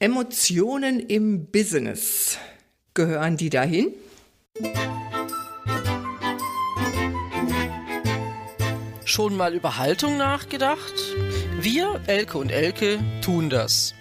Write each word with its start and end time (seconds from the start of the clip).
Emotionen 0.00 1.00
im 1.00 1.46
Business. 1.46 2.38
Gehören 2.94 3.36
die 3.36 3.50
dahin? 3.50 3.92
Schon 9.04 9.36
mal 9.36 9.54
über 9.54 9.76
Haltung 9.76 10.16
nachgedacht? 10.16 10.94
Wir, 11.60 12.00
Elke 12.06 12.38
und 12.38 12.52
Elke, 12.52 13.00
tun 13.22 13.50
das. 13.50 13.92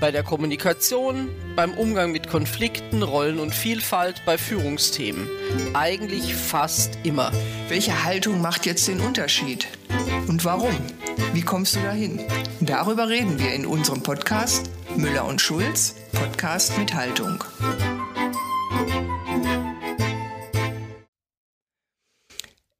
Bei 0.00 0.12
der 0.12 0.22
Kommunikation, 0.22 1.28
beim 1.56 1.74
Umgang 1.74 2.12
mit 2.12 2.28
Konflikten, 2.28 3.02
Rollen 3.02 3.40
und 3.40 3.52
Vielfalt, 3.52 4.22
bei 4.24 4.38
Führungsthemen. 4.38 5.28
Eigentlich 5.74 6.32
fast 6.32 6.96
immer. 7.02 7.32
Welche 7.68 8.04
Haltung 8.04 8.40
macht 8.40 8.66
jetzt 8.66 8.86
den 8.86 9.00
Unterschied? 9.00 9.66
Und 10.28 10.44
warum? 10.44 10.76
Wie 11.32 11.42
kommst 11.42 11.74
du 11.74 11.80
dahin? 11.80 12.20
Darüber 12.60 13.08
reden 13.08 13.40
wir 13.40 13.52
in 13.52 13.66
unserem 13.66 14.04
Podcast 14.04 14.70
Müller 14.96 15.24
und 15.26 15.40
Schulz, 15.40 15.94
Podcast 16.12 16.76
mit 16.78 16.94
Haltung. 16.94 17.44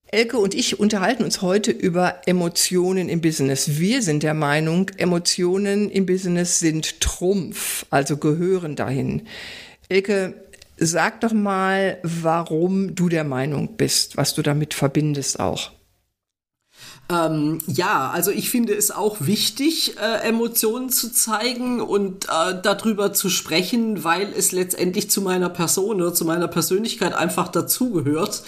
Elke 0.07 0.39
und 0.39 0.55
ich 0.55 0.81
unterhalten 0.81 1.23
uns 1.23 1.41
heute 1.41 1.71
über 1.71 2.23
Emotionen 2.27 3.09
im 3.09 3.21
Business. 3.21 3.79
Wir 3.79 4.03
sind 4.03 4.23
der 4.23 4.35
Meinung, 4.35 4.91
Emotionen 4.97 5.89
im 5.91 6.05
Business 6.05 6.59
sind 6.59 7.01
Trumpf, 7.01 7.87
also 7.91 8.17
gehören 8.17 8.75
dahin. 8.75 9.29
Elke, 9.89 10.35
sag 10.79 11.21
doch 11.21 11.33
mal, 11.33 11.99
warum 12.03 12.95
du 12.97 13.09
der 13.09 13.25
Meinung 13.25 13.77
bist, 13.77 14.17
was 14.17 14.35
du 14.35 14.43
damit 14.43 14.75
verbindest 14.75 15.39
auch. 15.39 15.71
Ähm, 17.11 17.59
ja, 17.67 18.11
also 18.11 18.31
ich 18.31 18.51
finde 18.51 18.75
es 18.75 18.93
auch 18.93 19.17
wichtig, 19.21 19.97
äh, 19.99 20.29
Emotionen 20.29 20.91
zu 20.91 21.13
zeigen 21.13 21.81
und 21.81 22.27
äh, 22.27 22.55
darüber 22.63 23.13
zu 23.13 23.29
sprechen, 23.29 24.05
weil 24.05 24.33
es 24.37 24.53
letztendlich 24.53 25.11
zu 25.11 25.21
meiner 25.21 25.49
Person 25.49 26.01
oder 26.01 26.15
zu 26.15 26.25
meiner 26.25 26.47
Persönlichkeit 26.47 27.13
einfach 27.13 27.49
dazugehört. 27.49 28.45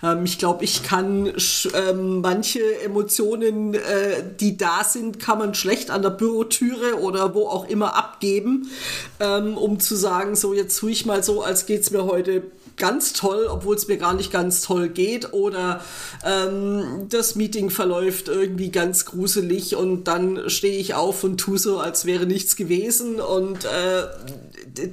Ähm, 0.00 0.24
ich 0.24 0.38
glaube, 0.38 0.62
ich 0.62 0.84
kann 0.84 1.32
ähm, 1.74 2.20
manche 2.20 2.60
Emotionen, 2.82 3.74
äh, 3.74 4.22
die 4.38 4.56
da 4.56 4.84
sind, 4.84 5.18
kann 5.18 5.38
man 5.38 5.54
schlecht 5.54 5.90
an 5.90 6.02
der 6.02 6.10
Bürotüre 6.10 7.00
oder 7.00 7.34
wo 7.34 7.48
auch 7.48 7.68
immer 7.68 7.96
abgeben, 7.96 8.70
ähm, 9.18 9.56
um 9.56 9.80
zu 9.80 9.96
sagen, 9.96 10.36
so 10.36 10.54
jetzt 10.54 10.78
tue 10.78 10.92
ich 10.92 11.04
mal 11.04 11.24
so, 11.24 11.42
als 11.42 11.66
geht's 11.66 11.90
mir 11.90 12.04
heute 12.04 12.44
ganz 12.76 13.12
toll, 13.12 13.46
obwohl 13.48 13.76
es 13.76 13.88
mir 13.88 13.96
gar 13.96 14.14
nicht 14.14 14.32
ganz 14.32 14.62
toll 14.62 14.88
geht. 14.88 15.32
Oder 15.32 15.84
ähm, 16.24 17.06
das 17.08 17.34
Meeting 17.34 17.70
verläuft 17.70 18.28
irgendwie 18.28 18.70
ganz 18.70 19.04
gruselig 19.04 19.76
und 19.76 20.04
dann 20.04 20.48
stehe 20.48 20.78
ich 20.78 20.94
auf 20.94 21.24
und 21.24 21.38
tue 21.38 21.58
so, 21.58 21.78
als 21.78 22.04
wäre 22.04 22.26
nichts 22.26 22.56
gewesen. 22.56 23.20
Und 23.20 23.64
äh, 23.64 24.04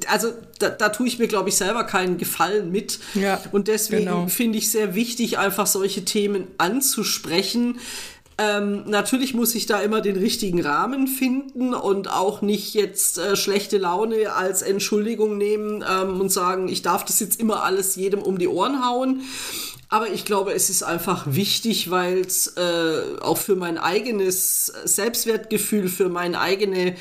also 0.08 0.30
da, 0.60 0.70
da 0.70 0.90
tue 0.90 1.08
ich 1.08 1.20
mir, 1.20 1.28
glaube 1.28 1.50
ich, 1.50 1.56
selber 1.56 1.84
keinen 1.84 2.18
Gefallen 2.18 2.72
mit. 2.72 3.00
Ja, 3.14 3.42
und 3.52 3.68
deswegen 3.68 4.06
genau. 4.06 4.28
finde 4.28 4.58
ich 4.58 4.72
sehr 4.72 4.96
wichtig, 4.96 5.38
einfach 5.38 5.68
solche 5.68 6.06
Themen 6.06 6.48
anzusprechen 6.58 7.80
ähm, 8.42 8.84
natürlich 8.88 9.36
muss 9.36 9.54
ich 9.54 9.68
da 9.68 9.82
immer 9.82 10.02
den 10.02 10.16
richtigen 10.16 10.62
Rahmen 10.62 11.06
finden 11.08 11.76
und 11.76 12.12
auch 12.12 12.42
nicht 12.42 12.74
jetzt 12.74 13.20
äh, 13.20 13.36
schlechte 13.36 13.78
Laune 13.78 14.34
als 14.34 14.64
Entschuldigung 14.64 15.38
nehmen 15.38 15.84
ähm, 15.88 16.20
und 16.20 16.32
sagen, 16.32 16.68
ich 16.68 16.82
darf 16.82 17.06
das 17.06 17.20
jetzt 17.20 17.40
immer 17.40 17.64
alles 17.64 17.96
jedem 17.96 18.22
um 18.22 18.40
die 18.40 18.48
Ohren 18.48 18.84
hauen. 18.84 19.22
Aber 19.90 20.10
ich 20.10 20.26
glaube, 20.26 20.54
es 20.54 20.70
ist 20.70 20.82
einfach 20.82 21.26
wichtig, 21.28 21.92
weil 21.92 22.20
es 22.22 22.48
äh, 22.58 23.20
auch 23.22 23.38
für 23.38 23.56
mein 23.56 23.78
eigenes 23.78 24.68
Selbstwertgefühl, 24.86 25.88
für, 25.88 26.10
mein 26.10 26.34
eigene, 26.34 26.96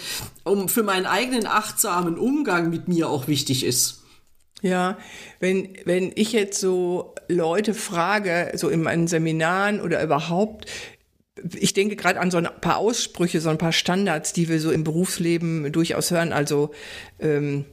um, 0.44 0.69
für 0.69 0.82
meinen 0.82 1.06
eigenen 1.06 1.47
achtsamen 1.47 2.19
Umgang 2.19 2.69
mit 2.69 2.88
mir 2.88 3.08
auch 3.08 3.28
wichtig 3.28 3.64
ist. 3.64 4.02
Ja, 4.60 4.98
wenn, 5.38 5.75
wenn 5.86 6.12
ich 6.16 6.32
jetzt 6.32 6.60
so 6.60 7.14
Leute 7.28 7.72
frage, 7.72 8.52
so 8.56 8.69
in 8.69 8.82
meinen 8.82 9.06
Seminaren 9.06 9.81
oder 9.81 10.03
überhaupt, 10.03 10.66
ich 11.58 11.72
denke 11.72 11.96
gerade 11.96 12.20
an 12.20 12.30
so 12.30 12.38
ein 12.38 12.48
paar 12.60 12.76
Aussprüche, 12.76 13.40
so 13.40 13.48
ein 13.48 13.58
paar 13.58 13.72
Standards, 13.72 14.32
die 14.32 14.48
wir 14.48 14.60
so 14.60 14.70
im 14.70 14.84
Berufsleben 14.84 15.72
durchaus 15.72 16.10
hören. 16.10 16.32
Also 16.32 16.70
ähm, 17.18 17.64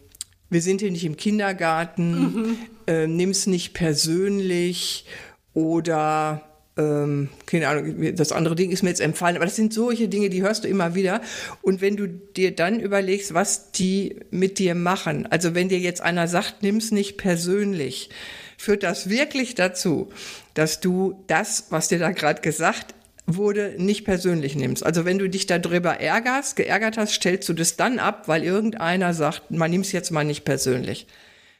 wir 0.49 0.61
sind 0.61 0.81
hier 0.81 0.91
nicht 0.91 1.05
im 1.05 1.17
Kindergarten, 1.17 2.11
mhm. 2.11 2.57
äh, 2.87 3.07
nimm's 3.07 3.47
nicht 3.47 3.73
persönlich 3.73 5.05
oder 5.53 6.43
ähm, 6.77 7.29
keine 7.45 7.67
Ahnung, 7.67 8.15
das 8.15 8.31
andere 8.31 8.55
Ding 8.55 8.71
ist 8.71 8.83
mir 8.83 8.89
jetzt 8.89 9.01
empfallen, 9.01 9.35
aber 9.35 9.45
das 9.45 9.55
sind 9.55 9.73
solche 9.73 10.07
Dinge, 10.07 10.29
die 10.29 10.43
hörst 10.43 10.63
du 10.63 10.67
immer 10.67 10.95
wieder. 10.95 11.21
Und 11.61 11.81
wenn 11.81 11.97
du 11.97 12.07
dir 12.07 12.55
dann 12.55 12.79
überlegst, 12.79 13.33
was 13.33 13.71
die 13.71 14.17
mit 14.29 14.59
dir 14.59 14.75
machen, 14.75 15.25
also 15.25 15.55
wenn 15.55 15.69
dir 15.69 15.79
jetzt 15.79 16.01
einer 16.01 16.27
sagt, 16.27 16.61
nimm's 16.61 16.91
nicht 16.91 17.17
persönlich, 17.17 18.09
führt 18.57 18.83
das 18.83 19.09
wirklich 19.09 19.55
dazu, 19.55 20.09
dass 20.53 20.79
du 20.79 21.23
das, 21.27 21.67
was 21.69 21.87
dir 21.87 21.99
da 21.99 22.11
gerade 22.11 22.41
gesagt 22.41 22.93
wurde, 23.27 23.75
nicht 23.77 24.05
persönlich 24.05 24.55
nimmst. 24.55 24.85
Also 24.85 25.03
wenn 25.03 25.19
du 25.19 25.29
dich 25.29 25.45
darüber 25.45 25.99
ärgerst, 25.99 26.55
geärgert 26.55 26.97
hast, 26.97 27.13
stellst 27.13 27.47
du 27.49 27.53
das 27.53 27.75
dann 27.75 27.99
ab, 27.99 28.27
weil 28.27 28.43
irgendeiner 28.43 29.13
sagt, 29.13 29.51
man 29.51 29.69
nimmt 29.69 29.85
es 29.85 29.91
jetzt 29.91 30.11
mal 30.11 30.23
nicht 30.23 30.45
persönlich. 30.45 31.07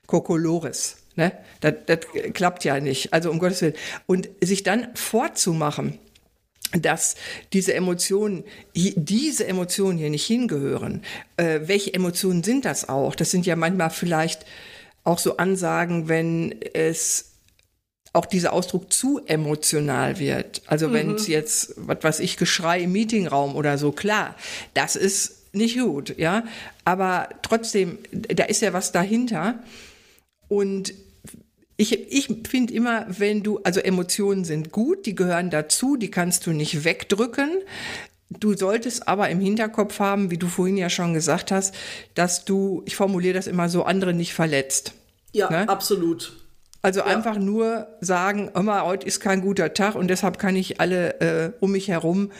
Kokolores. 0.07 0.97
Ne? 1.17 1.33
Das, 1.59 1.73
das 1.85 1.99
klappt 2.33 2.63
ja 2.63 2.79
nicht. 2.79 3.13
Also 3.13 3.29
um 3.29 3.39
Gottes 3.39 3.61
Willen. 3.61 3.75
Und 4.05 4.29
sich 4.41 4.63
dann 4.63 4.87
vorzumachen, 4.95 5.99
dass 6.71 7.15
diese 7.53 7.73
Emotionen, 7.73 8.43
diese 8.73 9.47
Emotionen 9.47 9.97
hier 9.97 10.09
nicht 10.09 10.25
hingehören. 10.25 11.01
Äh, 11.35 11.61
welche 11.63 11.93
Emotionen 11.93 12.43
sind 12.43 12.65
das 12.65 12.87
auch? 12.89 13.15
Das 13.15 13.31
sind 13.31 13.45
ja 13.45 13.55
manchmal 13.55 13.89
vielleicht 13.89 14.45
auch 15.03 15.19
so 15.19 15.37
Ansagen, 15.37 16.09
wenn 16.09 16.55
es 16.73 17.36
auch 18.17 18.25
dieser 18.25 18.51
Ausdruck 18.51 18.91
zu 18.91 19.21
emotional 19.25 20.19
wird. 20.19 20.61
Also 20.65 20.89
mhm. 20.89 20.93
wenn 20.93 21.15
es 21.15 21.27
jetzt, 21.27 21.73
was 21.77 22.03
weiß 22.03 22.19
ich, 22.19 22.37
Geschrei 22.37 22.81
im 22.81 22.91
Meetingraum 22.91 23.55
oder 23.55 23.77
so, 23.77 23.91
klar, 23.91 24.35
das 24.73 24.95
ist 24.95 25.53
nicht 25.53 25.79
gut, 25.79 26.17
ja. 26.17 26.43
Aber 26.83 27.29
trotzdem, 27.41 27.99
da 28.11 28.43
ist 28.45 28.61
ja 28.61 28.73
was 28.73 28.91
dahinter. 28.91 29.59
Und 30.47 30.93
ich, 31.77 32.11
ich 32.11 32.27
finde 32.49 32.73
immer, 32.73 33.05
wenn 33.07 33.43
du, 33.43 33.59
also 33.63 33.79
Emotionen 33.79 34.45
sind 34.45 34.71
gut, 34.71 35.05
die 35.05 35.15
gehören 35.15 35.49
dazu, 35.49 35.95
die 35.95 36.09
kannst 36.09 36.47
du 36.47 36.51
nicht 36.51 36.83
wegdrücken. 36.83 37.51
Du 38.29 38.55
solltest 38.57 39.07
aber 39.07 39.29
im 39.29 39.39
Hinterkopf 39.39 39.99
haben, 39.99 40.31
wie 40.31 40.37
du 40.37 40.47
vorhin 40.47 40.75
ja 40.75 40.89
schon 40.89 41.13
gesagt 41.13 41.51
hast, 41.51 41.73
dass 42.15 42.45
du, 42.45 42.81
ich 42.85 42.95
formuliere 42.95 43.35
das 43.35 43.47
immer 43.47 43.69
so, 43.69 43.83
andere 43.83 44.13
nicht 44.13 44.33
verletzt. 44.33 44.93
Ja, 45.33 45.49
ne? 45.49 45.69
absolut. 45.69 46.46
Also 46.81 47.01
ja. 47.01 47.07
einfach 47.07 47.37
nur 47.37 47.87
sagen, 48.01 48.51
immer 48.55 48.85
heute 48.85 49.07
ist 49.07 49.19
kein 49.19 49.41
guter 49.41 49.73
Tag 49.73 49.95
und 49.95 50.07
deshalb 50.09 50.37
kann 50.39 50.55
ich 50.55 50.79
alle 50.79 51.19
äh, 51.19 51.51
um 51.59 51.71
mich 51.71 51.87
herum 51.87 52.31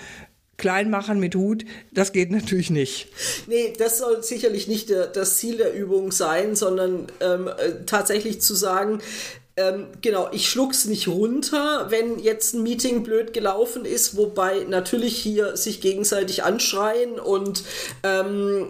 klein 0.57 0.89
machen 0.89 1.19
mit 1.19 1.35
Hut, 1.35 1.65
das 1.93 2.11
geht 2.11 2.31
natürlich 2.31 2.69
nicht. 2.69 3.09
Nee, 3.47 3.73
das 3.77 3.99
soll 3.99 4.23
sicherlich 4.23 4.67
nicht 4.67 4.89
der, 4.89 5.07
das 5.07 5.37
Ziel 5.37 5.57
der 5.57 5.73
Übung 5.73 6.11
sein, 6.11 6.55
sondern 6.55 7.07
ähm, 7.21 7.47
äh, 7.47 7.85
tatsächlich 7.85 8.41
zu 8.41 8.55
sagen, 8.55 8.99
ähm, 9.57 9.87
genau, 10.01 10.29
ich 10.31 10.49
schluck's 10.49 10.85
nicht 10.85 11.07
runter, 11.07 11.87
wenn 11.89 12.19
jetzt 12.19 12.53
ein 12.53 12.61
Meeting 12.61 13.01
blöd 13.01 13.33
gelaufen 13.33 13.85
ist, 13.85 14.15
wobei 14.15 14.65
natürlich 14.69 15.17
hier 15.17 15.57
sich 15.57 15.81
gegenseitig 15.81 16.43
anschreien 16.43 17.19
und, 17.19 17.63
ähm, 18.03 18.67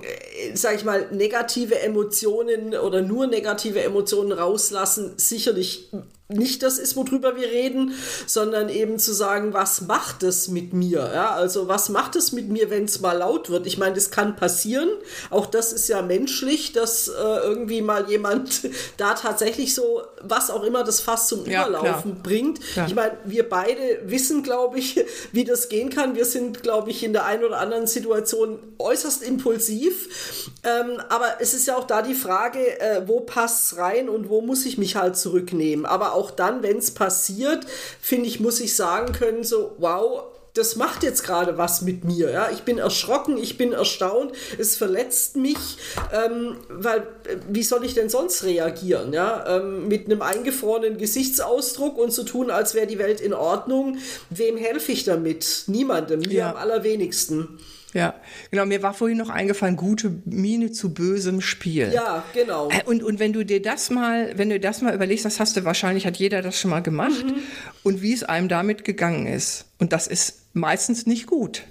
sag 0.53 0.75
ich 0.75 0.85
mal, 0.85 1.07
negative 1.11 1.79
Emotionen 1.79 2.73
oder 2.73 3.01
nur 3.01 3.27
negative 3.27 3.83
Emotionen 3.83 4.31
rauslassen 4.31 5.13
sicherlich 5.17 5.89
nicht 6.29 6.61
das 6.61 6.77
ist, 6.77 6.97
worüber 6.97 7.37
wir 7.37 7.47
reden, 7.47 7.93
sondern 8.25 8.67
eben 8.67 8.99
zu 8.99 9.13
sagen, 9.13 9.53
was 9.53 9.81
macht 9.81 10.23
es 10.23 10.49
mit 10.49 10.73
mir? 10.73 11.09
Ja, 11.13 11.31
also 11.31 11.69
was 11.69 11.87
macht 11.87 12.17
es 12.17 12.33
mit 12.33 12.49
mir, 12.49 12.69
wenn 12.69 12.83
es 12.83 12.99
mal 12.99 13.13
laut 13.13 13.49
wird? 13.49 13.65
Ich 13.65 13.77
meine, 13.77 13.95
das 13.95 14.11
kann 14.11 14.35
passieren. 14.35 14.89
Auch 15.29 15.45
das 15.45 15.71
ist 15.71 15.87
ja 15.87 16.01
menschlich, 16.01 16.73
dass 16.73 17.07
äh, 17.07 17.11
irgendwie 17.13 17.81
mal 17.81 18.09
jemand 18.09 18.69
da 18.97 19.13
tatsächlich 19.13 19.73
so, 19.73 20.01
was 20.21 20.51
auch 20.51 20.63
immer 20.63 20.83
das 20.83 20.99
Fass 20.99 21.29
zum 21.29 21.45
ja, 21.45 21.65
Überlaufen 21.65 22.11
klar. 22.11 22.23
bringt. 22.23 22.59
Klar. 22.73 22.87
Ich 22.89 22.95
meine, 22.95 23.17
wir 23.23 23.47
beide 23.47 24.01
wissen, 24.03 24.43
glaube 24.43 24.79
ich, 24.79 24.99
wie 25.31 25.45
das 25.45 25.69
gehen 25.69 25.89
kann. 25.89 26.15
Wir 26.15 26.25
sind, 26.25 26.61
glaube 26.61 26.91
ich, 26.91 27.03
in 27.03 27.13
der 27.13 27.23
einen 27.23 27.45
oder 27.45 27.59
anderen 27.59 27.87
Situation 27.87 28.59
äußerst 28.79 29.23
impulsiv. 29.23 30.51
Ähm, 30.65 31.01
aber 31.07 31.37
es 31.39 31.53
ist 31.53 31.67
ja 31.67 31.77
auch 31.77 31.87
da 31.87 32.01
die 32.01 32.15
Frage, 32.15 32.81
äh, 32.81 33.07
wo 33.07 33.21
passt 33.21 33.77
rein 33.77 34.09
und 34.09 34.27
wo 34.27 34.41
muss 34.41 34.65
ich 34.65 34.77
mich 34.77 34.97
halt 34.97 35.15
zurücknehmen. 35.15 35.85
Aber 35.85 36.16
auch 36.17 36.31
dann, 36.31 36.63
wenn 36.63 36.77
es 36.77 36.91
passiert, 36.91 37.65
finde 38.01 38.27
ich, 38.27 38.39
muss 38.39 38.59
ich 38.59 38.75
sagen 38.75 39.13
können, 39.13 39.43
so, 39.43 39.75
wow, 39.77 40.23
das 40.57 40.75
macht 40.75 41.03
jetzt 41.03 41.23
gerade 41.23 41.57
was 41.57 41.81
mit 41.81 42.03
mir. 42.03 42.31
Ja? 42.31 42.49
Ich 42.51 42.63
bin 42.63 42.77
erschrocken, 42.77 43.37
ich 43.37 43.57
bin 43.57 43.73
erstaunt, 43.73 44.31
es 44.57 44.75
verletzt 44.75 45.35
mich, 45.35 45.77
ähm, 46.11 46.57
weil 46.69 46.99
äh, 46.99 47.37
wie 47.49 47.63
soll 47.63 47.85
ich 47.85 47.93
denn 47.93 48.09
sonst 48.09 48.43
reagieren? 48.43 49.13
Ja? 49.13 49.45
Ähm, 49.57 49.87
mit 49.87 50.05
einem 50.05 50.21
eingefrorenen 50.21 50.97
Gesichtsausdruck 50.97 51.97
und 51.97 52.11
zu 52.11 52.21
so 52.21 52.27
tun, 52.27 52.51
als 52.51 52.73
wäre 52.73 52.87
die 52.87 52.99
Welt 52.99 53.21
in 53.21 53.33
Ordnung. 53.33 53.99
Wem 54.29 54.57
helfe 54.57 54.91
ich 54.91 55.03
damit? 55.03 55.63
Niemandem, 55.67 56.21
mir 56.21 56.31
ja. 56.31 56.49
am 56.51 56.57
allerwenigsten. 56.57 57.59
Ja, 57.93 58.15
genau. 58.51 58.65
Mir 58.65 58.83
war 58.83 58.93
vorhin 58.93 59.17
noch 59.17 59.29
eingefallen, 59.29 59.75
gute 59.75 60.21
Miene 60.25 60.71
zu 60.71 60.93
bösem 60.93 61.41
Spiel. 61.41 61.91
Ja, 61.93 62.23
genau. 62.33 62.69
Äh, 62.69 62.83
und, 62.85 63.03
und 63.03 63.19
wenn 63.19 63.33
du 63.33 63.45
dir 63.45 63.61
das 63.61 63.89
mal, 63.89 64.37
wenn 64.37 64.49
du 64.49 64.59
das 64.59 64.81
mal 64.81 64.93
überlegst, 64.93 65.25
das 65.25 65.39
hast 65.39 65.55
du 65.57 65.63
wahrscheinlich, 65.63 66.05
hat 66.05 66.17
jeder 66.17 66.41
das 66.41 66.59
schon 66.59 66.71
mal 66.71 66.81
gemacht 66.81 67.25
mhm. 67.25 67.35
und 67.83 68.01
wie 68.01 68.13
es 68.13 68.23
einem 68.23 68.49
damit 68.49 68.83
gegangen 68.83 69.25
ist. 69.25 69.65
Und 69.79 69.93
das 69.93 70.07
ist 70.07 70.47
meistens 70.53 71.05
nicht 71.05 71.27
gut. 71.27 71.63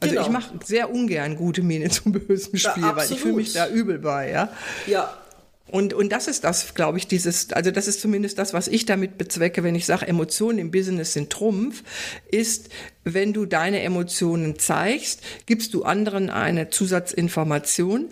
Also 0.00 0.14
genau. 0.14 0.26
ich 0.26 0.32
mache 0.32 0.54
sehr 0.64 0.92
ungern 0.92 1.36
gute 1.36 1.62
Miene 1.62 1.88
zum 1.88 2.12
bösen 2.12 2.58
Spiel, 2.58 2.82
ja, 2.82 2.96
weil 2.96 3.10
ich 3.10 3.18
fühle 3.18 3.34
mich 3.34 3.54
da 3.54 3.68
übel 3.68 3.98
bei, 3.98 4.30
ja. 4.30 4.50
Ja, 4.86 5.16
und, 5.68 5.94
und 5.94 6.12
das 6.12 6.28
ist 6.28 6.44
das, 6.44 6.74
glaube 6.74 6.98
ich, 6.98 7.08
dieses, 7.08 7.52
also 7.52 7.70
das 7.70 7.88
ist 7.88 8.00
zumindest 8.00 8.38
das, 8.38 8.54
was 8.54 8.68
ich 8.68 8.86
damit 8.86 9.18
bezwecke, 9.18 9.64
wenn 9.64 9.74
ich 9.74 9.84
sage, 9.84 10.06
Emotionen 10.06 10.58
im 10.58 10.70
Business 10.70 11.12
sind 11.12 11.30
Trumpf, 11.30 11.82
ist, 12.30 12.68
wenn 13.02 13.32
du 13.32 13.46
deine 13.46 13.80
Emotionen 13.80 14.58
zeigst, 14.58 15.22
gibst 15.46 15.74
du 15.74 15.82
anderen 15.82 16.30
eine 16.30 16.70
Zusatzinformation, 16.70 18.10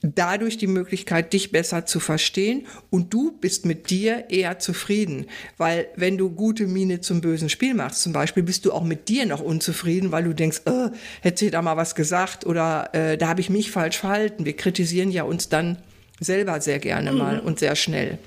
dadurch 0.00 0.58
die 0.58 0.66
Möglichkeit, 0.66 1.32
dich 1.32 1.50
besser 1.50 1.86
zu 1.86 2.00
verstehen 2.00 2.66
und 2.90 3.12
du 3.12 3.32
bist 3.32 3.64
mit 3.64 3.90
dir 3.90 4.26
eher 4.28 4.58
zufrieden. 4.58 5.26
Weil 5.56 5.88
wenn 5.96 6.18
du 6.18 6.30
gute 6.30 6.66
Miene 6.66 7.00
zum 7.00 7.20
bösen 7.20 7.48
Spiel 7.48 7.74
machst, 7.74 8.02
zum 8.02 8.12
Beispiel, 8.12 8.42
bist 8.42 8.64
du 8.66 8.72
auch 8.72 8.84
mit 8.84 9.08
dir 9.08 9.26
noch 9.26 9.40
unzufrieden, 9.40 10.12
weil 10.12 10.24
du 10.24 10.34
denkst, 10.34 10.62
äh, 10.66 10.90
hätte 11.22 11.44
sie 11.44 11.50
da 11.50 11.62
mal 11.62 11.76
was 11.76 11.94
gesagt 11.94 12.46
oder 12.46 12.94
äh, 12.94 13.16
da 13.16 13.28
habe 13.28 13.40
ich 13.40 13.50
mich 13.50 13.70
falsch 13.70 13.98
verhalten. 13.98 14.44
Wir 14.44 14.56
kritisieren 14.56 15.10
ja 15.10 15.22
uns 15.22 15.48
dann 15.48 15.78
selber 16.20 16.60
sehr 16.60 16.78
gerne 16.78 17.12
mhm. 17.12 17.18
mal 17.18 17.40
und 17.40 17.58
sehr 17.58 17.76
schnell. 17.76 18.18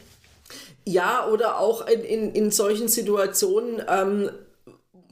Ja, 0.86 1.28
oder 1.28 1.60
auch 1.60 1.86
in, 1.88 2.02
in, 2.04 2.32
in 2.34 2.52
solchen 2.52 2.88
Situationen 2.88 3.82
ähm, 3.90 4.30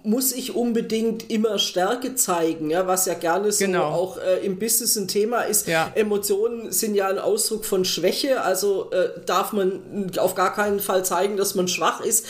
muss 0.04 0.32
ich 0.32 0.56
unbedingt 0.56 1.30
immer 1.30 1.58
Stärke 1.58 2.16
zeigen, 2.16 2.70
ja, 2.70 2.88
was 2.88 3.08
ja 3.08 3.16
gerne 3.16 3.52
so 3.52 3.66
genau. 3.66 3.86
auch 3.86 4.18
äh, 4.18 4.46
im 4.46 4.60
Business 4.60 4.96
ein 4.96 5.08
Thema 5.08 5.42
ist. 5.42 5.68
Ja. 5.68 5.92
Emotionen 5.96 6.72
sind 6.72 6.96
ja 6.96 7.08
ein 7.08 7.18
Ausdruck 7.18 7.66
von 7.66 7.84
Schwäche, 7.84 8.42
also 8.42 8.92
äh, 8.92 9.10
darf 9.26 9.52
man 9.52 10.12
auf 10.18 10.36
gar 10.36 10.54
keinen 10.54 10.80
Fall 10.80 11.04
zeigen, 11.04 11.38
dass 11.38 11.56
man 11.56 11.68
schwach 11.68 12.02
ist 12.02 12.26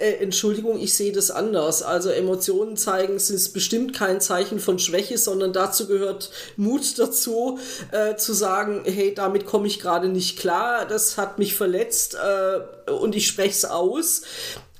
äh, 0.00 0.22
Entschuldigung, 0.22 0.80
ich 0.80 0.94
sehe 0.94 1.12
das 1.12 1.30
anders. 1.30 1.82
Also 1.82 2.10
Emotionen 2.10 2.76
zeigen 2.76 3.16
ist 3.16 3.52
bestimmt 3.52 3.94
kein 3.94 4.20
Zeichen 4.20 4.58
von 4.58 4.78
Schwäche, 4.78 5.18
sondern 5.18 5.52
dazu 5.52 5.86
gehört 5.86 6.30
Mut 6.56 6.98
dazu, 6.98 7.58
äh, 7.92 8.16
zu 8.16 8.32
sagen, 8.32 8.82
hey, 8.84 9.14
damit 9.14 9.46
komme 9.46 9.66
ich 9.66 9.78
gerade 9.78 10.08
nicht 10.08 10.38
klar, 10.38 10.86
das 10.86 11.18
hat 11.18 11.38
mich 11.38 11.54
verletzt 11.54 12.16
äh, 12.16 12.90
und 12.90 13.14
ich 13.14 13.26
spreche 13.26 13.50
es 13.50 13.64
aus. 13.64 14.22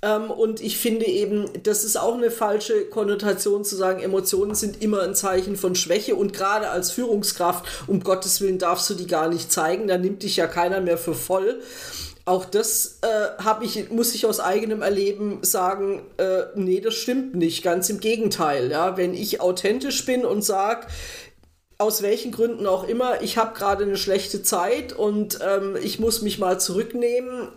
Ähm, 0.03 0.31
und 0.31 0.63
ich 0.63 0.79
finde 0.79 1.07
eben, 1.07 1.51
das 1.63 1.85
ist 1.85 1.99
auch 1.99 2.15
eine 2.15 2.31
falsche 2.31 2.87
Konnotation 2.87 3.65
zu 3.65 3.77
sagen, 3.77 4.01
Emotionen 4.01 4.55
sind 4.55 4.83
immer 4.83 5.03
ein 5.03 5.15
Zeichen 5.15 5.57
von 5.57 5.75
Schwäche 5.75 6.15
und 6.15 6.33
gerade 6.33 6.71
als 6.71 6.91
Führungskraft, 6.91 7.67
um 7.87 8.03
Gottes 8.03 8.41
Willen 8.41 8.59
darfst 8.59 8.89
du 8.89 8.95
die 8.95 9.07
gar 9.07 9.29
nicht 9.29 9.53
zeigen, 9.53 9.89
da 9.89 9.99
nimmt 9.99 10.23
dich 10.23 10.37
ja 10.37 10.47
keiner 10.47 10.81
mehr 10.81 10.97
für 10.97 11.15
voll 11.15 11.61
auch 12.31 12.45
das 12.45 13.01
äh, 13.03 13.43
habe 13.43 13.65
ich, 13.65 13.91
muss 13.91 14.15
ich 14.15 14.25
aus 14.25 14.39
eigenem 14.39 14.83
Erleben 14.83 15.41
sagen, 15.43 16.03
äh, 16.17 16.45
nee, 16.55 16.81
das 16.81 16.95
stimmt 16.95 17.35
nicht. 17.35 17.65
Ganz 17.65 17.91
im 17.91 17.99
Gegenteil. 17.99 18.71
Ja? 18.71 18.97
Wenn 18.97 19.15
ich 19.15 19.41
authentisch 19.41 20.07
bin 20.07 20.25
und 20.25 20.43
sage, 20.43 20.87
aus 21.79 22.03
welchen 22.03 22.31
Gründen 22.31 22.67
auch 22.67 22.87
immer, 22.87 23.21
ich 23.23 23.37
habe 23.37 23.59
gerade 23.59 23.85
eine 23.85 23.97
schlechte 23.97 24.45
Zeit 24.45 24.93
und 24.93 25.41
ähm, 25.45 25.77
ich 25.83 25.99
muss 25.99 26.23
mich 26.23 26.39
mal 26.39 26.61
zurücknehmen, 26.61 27.49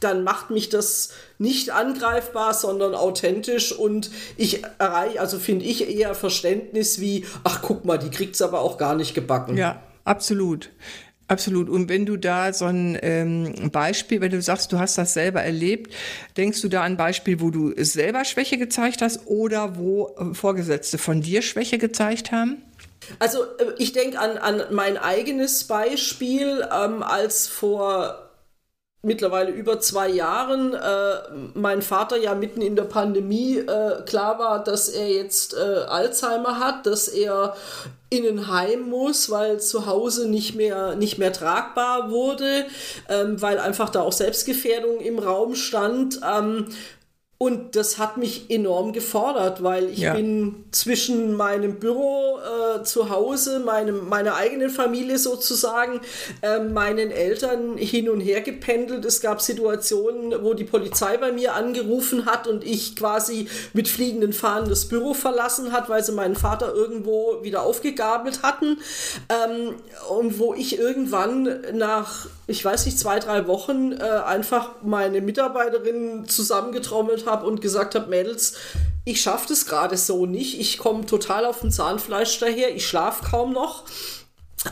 dann 0.00 0.22
macht 0.22 0.50
mich 0.50 0.68
das 0.68 1.12
nicht 1.38 1.70
angreifbar, 1.70 2.52
sondern 2.52 2.94
authentisch 2.94 3.72
und 3.72 4.10
ich 4.36 4.64
erreiche, 4.78 5.20
also 5.20 5.38
finde 5.38 5.64
ich 5.64 5.88
eher 5.88 6.14
Verständnis 6.14 7.00
wie, 7.00 7.26
ach 7.44 7.62
guck 7.62 7.86
mal, 7.86 7.98
die 7.98 8.10
kriegt 8.10 8.34
es 8.34 8.42
aber 8.42 8.60
auch 8.60 8.76
gar 8.76 8.94
nicht 8.94 9.14
gebacken. 9.14 9.56
Ja, 9.56 9.82
absolut. 10.04 10.70
Absolut. 11.30 11.68
Und 11.68 11.88
wenn 11.88 12.06
du 12.06 12.16
da 12.16 12.52
so 12.52 12.64
ein 12.64 12.98
ähm, 13.02 13.70
Beispiel, 13.70 14.20
wenn 14.20 14.32
du 14.32 14.42
sagst, 14.42 14.72
du 14.72 14.80
hast 14.80 14.98
das 14.98 15.14
selber 15.14 15.40
erlebt, 15.40 15.94
denkst 16.36 16.60
du 16.60 16.66
da 16.66 16.80
an 16.80 16.94
ein 16.94 16.96
Beispiel, 16.96 17.40
wo 17.40 17.50
du 17.50 17.72
selber 17.76 18.24
Schwäche 18.24 18.58
gezeigt 18.58 19.00
hast 19.00 19.28
oder 19.28 19.76
wo 19.76 20.12
äh, 20.18 20.34
Vorgesetzte 20.34 20.98
von 20.98 21.22
dir 21.22 21.42
Schwäche 21.42 21.78
gezeigt 21.78 22.32
haben? 22.32 22.60
Also 23.20 23.44
äh, 23.44 23.74
ich 23.78 23.92
denke 23.92 24.18
an, 24.18 24.38
an 24.38 24.64
mein 24.72 24.98
eigenes 24.98 25.62
Beispiel, 25.62 26.66
ähm, 26.68 27.04
als 27.04 27.46
vor 27.46 28.29
mittlerweile 29.02 29.50
über 29.50 29.80
zwei 29.80 30.08
Jahren 30.08 30.74
äh, 30.74 31.14
mein 31.54 31.80
Vater 31.80 32.18
ja 32.18 32.34
mitten 32.34 32.60
in 32.60 32.76
der 32.76 32.84
Pandemie 32.84 33.56
äh, 33.56 34.02
klar 34.04 34.38
war, 34.38 34.62
dass 34.62 34.88
er 34.88 35.08
jetzt 35.08 35.54
äh, 35.54 35.84
Alzheimer 35.88 36.58
hat, 36.58 36.86
dass 36.86 37.08
er 37.08 37.56
in 38.10 38.26
ein 38.26 38.48
Heim 38.48 38.82
muss, 38.90 39.30
weil 39.30 39.60
zu 39.60 39.86
Hause 39.86 40.28
nicht 40.28 40.54
mehr, 40.54 40.96
nicht 40.96 41.16
mehr 41.16 41.32
tragbar 41.32 42.10
wurde, 42.10 42.66
ähm, 43.08 43.40
weil 43.40 43.58
einfach 43.58 43.88
da 43.88 44.02
auch 44.02 44.12
Selbstgefährdung 44.12 45.00
im 45.00 45.18
Raum 45.18 45.54
stand. 45.54 46.20
Ähm, 46.28 46.66
und 47.42 47.74
das 47.74 47.96
hat 47.96 48.18
mich 48.18 48.50
enorm 48.50 48.92
gefordert, 48.92 49.62
weil 49.62 49.88
ich 49.88 50.00
ja. 50.00 50.12
bin 50.12 50.66
zwischen 50.72 51.34
meinem 51.34 51.76
Büro 51.76 52.38
äh, 52.38 52.82
zu 52.82 53.08
Hause, 53.08 53.60
meinem, 53.60 54.10
meiner 54.10 54.34
eigenen 54.34 54.68
Familie 54.68 55.16
sozusagen, 55.16 56.02
äh, 56.42 56.58
meinen 56.58 57.10
Eltern 57.10 57.78
hin 57.78 58.10
und 58.10 58.20
her 58.20 58.42
gependelt. 58.42 59.06
Es 59.06 59.22
gab 59.22 59.40
Situationen, 59.40 60.34
wo 60.44 60.52
die 60.52 60.64
Polizei 60.64 61.16
bei 61.16 61.32
mir 61.32 61.54
angerufen 61.54 62.26
hat 62.26 62.46
und 62.46 62.62
ich 62.62 62.94
quasi 62.94 63.48
mit 63.72 63.88
fliegenden 63.88 64.34
Fahnen 64.34 64.68
das 64.68 64.84
Büro 64.84 65.14
verlassen 65.14 65.72
hat, 65.72 65.88
weil 65.88 66.04
sie 66.04 66.12
meinen 66.12 66.36
Vater 66.36 66.74
irgendwo 66.74 67.38
wieder 67.42 67.62
aufgegabelt 67.62 68.42
hatten. 68.42 68.76
Ähm, 69.30 69.76
und 70.10 70.38
wo 70.38 70.52
ich 70.52 70.78
irgendwann 70.78 71.48
nach, 71.72 72.26
ich 72.46 72.62
weiß 72.62 72.84
nicht, 72.84 72.98
zwei, 72.98 73.18
drei 73.18 73.46
Wochen 73.46 73.92
äh, 73.92 74.02
einfach 74.26 74.72
meine 74.82 75.22
Mitarbeiterin 75.22 76.28
zusammengetrommelt 76.28 77.24
habe 77.24 77.29
habe 77.30 77.46
und 77.46 77.62
gesagt 77.62 77.94
habe, 77.94 78.10
Mädels, 78.10 78.54
ich 79.04 79.20
schaffe 79.20 79.46
das 79.48 79.66
gerade 79.66 79.96
so 79.96 80.26
nicht. 80.26 80.60
Ich 80.60 80.78
komme 80.78 81.06
total 81.06 81.46
auf 81.46 81.60
dem 81.60 81.70
Zahnfleisch 81.70 82.38
daher. 82.38 82.74
Ich 82.74 82.86
schlafe 82.86 83.24
kaum 83.30 83.52
noch. 83.52 83.84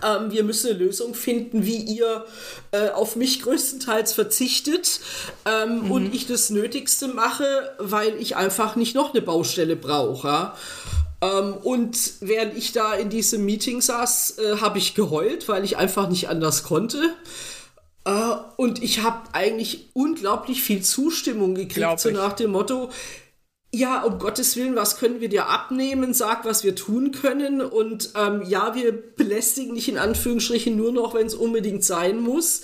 Ähm, 0.04 0.30
wir 0.30 0.44
müssen 0.44 0.70
eine 0.70 0.78
Lösung 0.78 1.14
finden, 1.14 1.64
wie 1.64 1.78
ihr 1.78 2.26
äh, 2.72 2.90
auf 2.90 3.16
mich 3.16 3.40
größtenteils 3.40 4.12
verzichtet 4.12 5.00
ähm, 5.46 5.84
mhm. 5.84 5.90
und 5.90 6.14
ich 6.14 6.26
das 6.26 6.50
Nötigste 6.50 7.08
mache, 7.08 7.74
weil 7.78 8.14
ich 8.20 8.36
einfach 8.36 8.76
nicht 8.76 8.94
noch 8.94 9.14
eine 9.14 9.22
Baustelle 9.22 9.76
brauche. 9.76 10.28
Ja? 10.28 10.56
Ähm, 11.22 11.54
und 11.54 11.96
während 12.20 12.56
ich 12.56 12.72
da 12.72 12.94
in 12.94 13.08
diesem 13.08 13.44
Meeting 13.44 13.80
saß, 13.80 14.38
äh, 14.38 14.56
habe 14.60 14.78
ich 14.78 14.94
geheult, 14.94 15.48
weil 15.48 15.64
ich 15.64 15.76
einfach 15.78 16.08
nicht 16.08 16.28
anders 16.28 16.64
konnte. 16.64 16.98
Äh, 18.08 18.36
und 18.56 18.82
ich 18.82 19.02
habe 19.02 19.28
eigentlich 19.32 19.90
unglaublich 19.92 20.62
viel 20.62 20.82
Zustimmung 20.82 21.54
gekriegt, 21.54 22.00
so 22.00 22.10
nach 22.10 22.32
dem 22.32 22.52
Motto, 22.52 22.90
ja, 23.70 24.02
um 24.02 24.18
Gottes 24.18 24.56
Willen, 24.56 24.76
was 24.76 24.96
können 24.96 25.20
wir 25.20 25.28
dir 25.28 25.48
abnehmen? 25.48 26.14
Sag, 26.14 26.46
was 26.46 26.64
wir 26.64 26.74
tun 26.74 27.12
können. 27.12 27.60
Und 27.60 28.12
ähm, 28.16 28.42
ja, 28.46 28.74
wir 28.74 28.92
belästigen 28.92 29.74
dich 29.74 29.90
in 29.90 29.98
Anführungsstrichen 29.98 30.74
nur 30.74 30.90
noch, 30.90 31.12
wenn 31.12 31.26
es 31.26 31.34
unbedingt 31.34 31.84
sein 31.84 32.18
muss. 32.18 32.62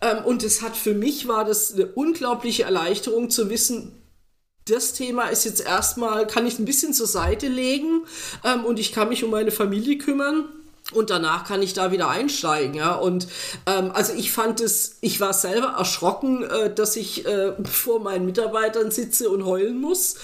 Ähm, 0.00 0.24
und 0.24 0.44
es 0.44 0.62
hat 0.62 0.76
für 0.76 0.94
mich 0.94 1.26
war 1.26 1.44
das 1.44 1.74
eine 1.74 1.86
unglaubliche 1.86 2.62
Erleichterung 2.62 3.30
zu 3.30 3.50
wissen, 3.50 4.00
das 4.66 4.94
Thema 4.94 5.24
ist 5.24 5.44
jetzt 5.44 5.60
erstmal, 5.60 6.26
kann 6.26 6.46
ich 6.46 6.58
ein 6.58 6.64
bisschen 6.64 6.94
zur 6.94 7.06
Seite 7.06 7.48
legen 7.48 8.04
ähm, 8.44 8.64
und 8.64 8.78
ich 8.78 8.92
kann 8.92 9.10
mich 9.10 9.22
um 9.22 9.30
meine 9.30 9.50
Familie 9.50 9.98
kümmern. 9.98 10.48
Und 10.92 11.08
danach 11.08 11.46
kann 11.46 11.62
ich 11.62 11.72
da 11.72 11.92
wieder 11.92 12.10
einsteigen, 12.10 12.74
ja. 12.74 12.94
Und 12.94 13.26
ähm, 13.66 13.90
also 13.94 14.12
ich 14.12 14.32
fand 14.32 14.60
es, 14.60 14.96
ich 15.00 15.18
war 15.18 15.32
selber 15.32 15.74
erschrocken, 15.78 16.42
äh, 16.42 16.74
dass 16.74 16.96
ich 16.96 17.26
äh, 17.26 17.52
vor 17.64 18.00
meinen 18.00 18.26
Mitarbeitern 18.26 18.90
sitze 18.90 19.30
und 19.30 19.44
heulen 19.44 19.80
muss. 19.80 20.16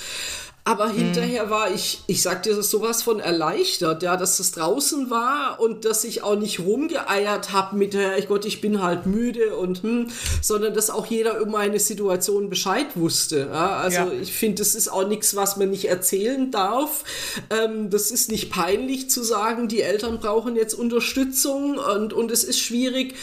Aber 0.71 0.91
hm. 0.91 0.99
hinterher 0.99 1.51
war 1.51 1.75
ich, 1.75 1.99
ich 2.07 2.23
sag 2.23 2.45
dir 2.45 2.55
das 2.55 2.71
sowas 2.71 3.03
von 3.03 3.19
erleichtert, 3.19 4.05
ja, 4.05 4.17
dass 4.17 4.37
das 4.37 4.53
draußen 4.53 5.11
war 5.11 5.59
und 5.59 5.85
dass 5.85 6.05
ich 6.05 6.23
auch 6.23 6.39
nicht 6.39 6.61
rumgeeiert 6.61 7.51
habe 7.51 7.77
mit, 7.77 7.97
ich 8.17 8.29
Gott, 8.29 8.45
ich 8.45 8.61
bin 8.61 8.81
halt 8.81 9.05
müde 9.05 9.57
und 9.57 9.83
hm, 9.83 10.07
sondern 10.41 10.73
dass 10.73 10.91
auch 10.91 11.07
jeder 11.07 11.39
über 11.39 11.51
meine 11.51 11.81
Situation 11.81 12.51
Bescheid 12.51 12.87
wusste. 12.95 13.49
Ja? 13.53 13.79
Also 13.79 13.99
ja. 13.99 14.13
ich 14.23 14.33
finde, 14.33 14.63
das 14.63 14.77
ist 14.77 14.93
auch 14.93 15.09
nichts, 15.09 15.35
was 15.35 15.57
man 15.57 15.71
nicht 15.71 15.87
erzählen 15.87 16.53
darf. 16.53 17.03
Ähm, 17.51 17.91
das 17.91 18.13
ist 18.13 18.31
nicht 18.31 18.53
peinlich 18.53 19.11
zu 19.11 19.25
sagen, 19.25 19.67
die 19.67 19.83
Eltern 19.83 20.21
brauchen 20.21 20.55
jetzt 20.55 20.75
Unterstützung 20.75 21.79
und, 21.79 22.13
und 22.13 22.31
es 22.31 22.45
ist 22.45 22.61
schwierig. 22.61 23.17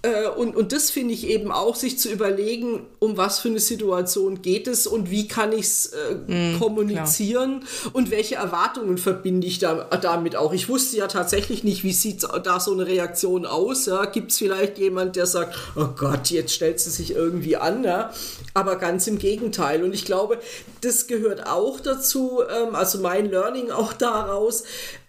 Äh, 0.00 0.28
und, 0.28 0.56
und 0.56 0.72
das 0.72 0.90
finde 0.90 1.12
ich 1.12 1.26
eben 1.26 1.52
auch, 1.52 1.76
sich 1.76 1.98
zu 1.98 2.10
überlegen, 2.10 2.86
um 3.00 3.18
was 3.18 3.40
für 3.40 3.48
eine 3.48 3.60
Situation 3.60 4.40
geht 4.40 4.66
es 4.66 4.86
und 4.86 5.10
wie 5.10 5.28
kann 5.28 5.52
ich 5.52 5.66
es 5.66 5.86
äh, 5.86 6.14
mm, 6.54 6.58
kommunizieren 6.58 6.85
klar. 6.94 7.60
und 7.92 8.10
welche 8.10 8.36
Erwartungen 8.36 8.98
verbinde 8.98 9.46
ich 9.46 9.58
da, 9.58 9.84
damit 10.00 10.36
auch. 10.36 10.52
Ich 10.52 10.68
wusste 10.68 10.96
ja 10.96 11.06
tatsächlich 11.06 11.64
nicht, 11.64 11.84
wie 11.84 11.92
sieht 11.92 12.26
da 12.42 12.60
so 12.60 12.72
eine 12.72 12.86
Reaktion 12.86 13.46
aus. 13.46 13.86
Ja? 13.86 14.04
Gibt 14.06 14.32
es 14.32 14.38
vielleicht 14.38 14.78
jemand, 14.78 15.16
der 15.16 15.26
sagt, 15.26 15.56
oh 15.76 15.88
Gott, 15.96 16.30
jetzt 16.30 16.54
stellt 16.54 16.80
sie 16.80 16.90
sich 16.90 17.12
irgendwie 17.12 17.56
an. 17.56 17.84
Ja? 17.84 18.12
Aber 18.54 18.76
ganz 18.76 19.06
im 19.06 19.18
Gegenteil. 19.18 19.82
Und 19.82 19.94
ich 19.94 20.04
glaube, 20.04 20.38
das 20.80 21.06
gehört 21.06 21.46
auch 21.46 21.80
dazu, 21.80 22.42
ähm, 22.42 22.74
also 22.74 22.98
mein 22.98 23.30
Learning 23.30 23.70
auch 23.70 23.92
daraus, 23.92 24.64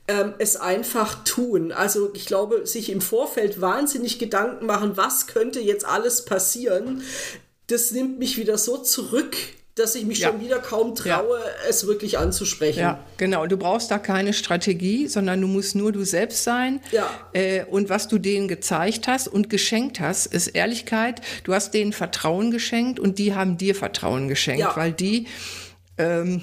ähm, 0.07 0.33
es 0.37 0.55
einfach 0.55 1.23
tun. 1.23 1.71
Also 1.71 2.11
ich 2.13 2.25
glaube, 2.25 2.65
sich 2.65 2.89
im 2.89 3.01
Vorfeld 3.01 3.61
wahnsinnig 3.61 4.19
Gedanken 4.19 4.65
machen, 4.65 4.95
was 4.95 5.27
könnte 5.27 5.59
jetzt 5.59 5.85
alles 5.85 6.25
passieren, 6.25 7.03
das 7.67 7.91
nimmt 7.91 8.17
mich 8.17 8.37
wieder 8.37 8.57
so 8.57 8.77
zurück 8.77 9.35
dass 9.77 9.93
ich 9.93 10.05
mich 10.05 10.19
ja. 10.19 10.29
schon 10.29 10.41
wieder 10.41 10.57
kaum 10.57 10.95
traue, 10.95 11.37
ja. 11.37 11.69
es 11.69 11.85
wirklich 11.85 12.17
anzusprechen. 12.17 12.79
Ja, 12.79 13.03
genau. 13.17 13.45
Du 13.45 13.57
brauchst 13.57 13.91
da 13.91 13.99
keine 13.99 14.33
Strategie, 14.33 15.07
sondern 15.07 15.39
du 15.39 15.47
musst 15.47 15.75
nur 15.75 15.91
du 15.91 16.03
selbst 16.03 16.43
sein. 16.43 16.81
Ja. 16.91 17.09
Äh, 17.33 17.63
und 17.65 17.87
was 17.87 18.07
du 18.07 18.17
denen 18.17 18.47
gezeigt 18.47 19.07
hast 19.07 19.27
und 19.27 19.51
geschenkt 19.51 19.99
hast, 19.99 20.25
ist 20.25 20.47
Ehrlichkeit. 20.47 21.21
Du 21.43 21.53
hast 21.53 21.75
denen 21.75 21.93
Vertrauen 21.93 22.49
geschenkt 22.49 22.99
und 22.99 23.19
die 23.19 23.35
haben 23.35 23.57
dir 23.57 23.75
Vertrauen 23.75 24.27
geschenkt, 24.27 24.61
ja. 24.61 24.75
weil 24.75 24.91
die, 24.91 25.27
ähm, 25.99 26.41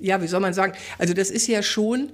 ja, 0.00 0.20
wie 0.20 0.26
soll 0.26 0.40
man 0.40 0.52
sagen, 0.52 0.72
also 0.98 1.14
das 1.14 1.30
ist 1.30 1.46
ja 1.46 1.62
schon, 1.62 2.10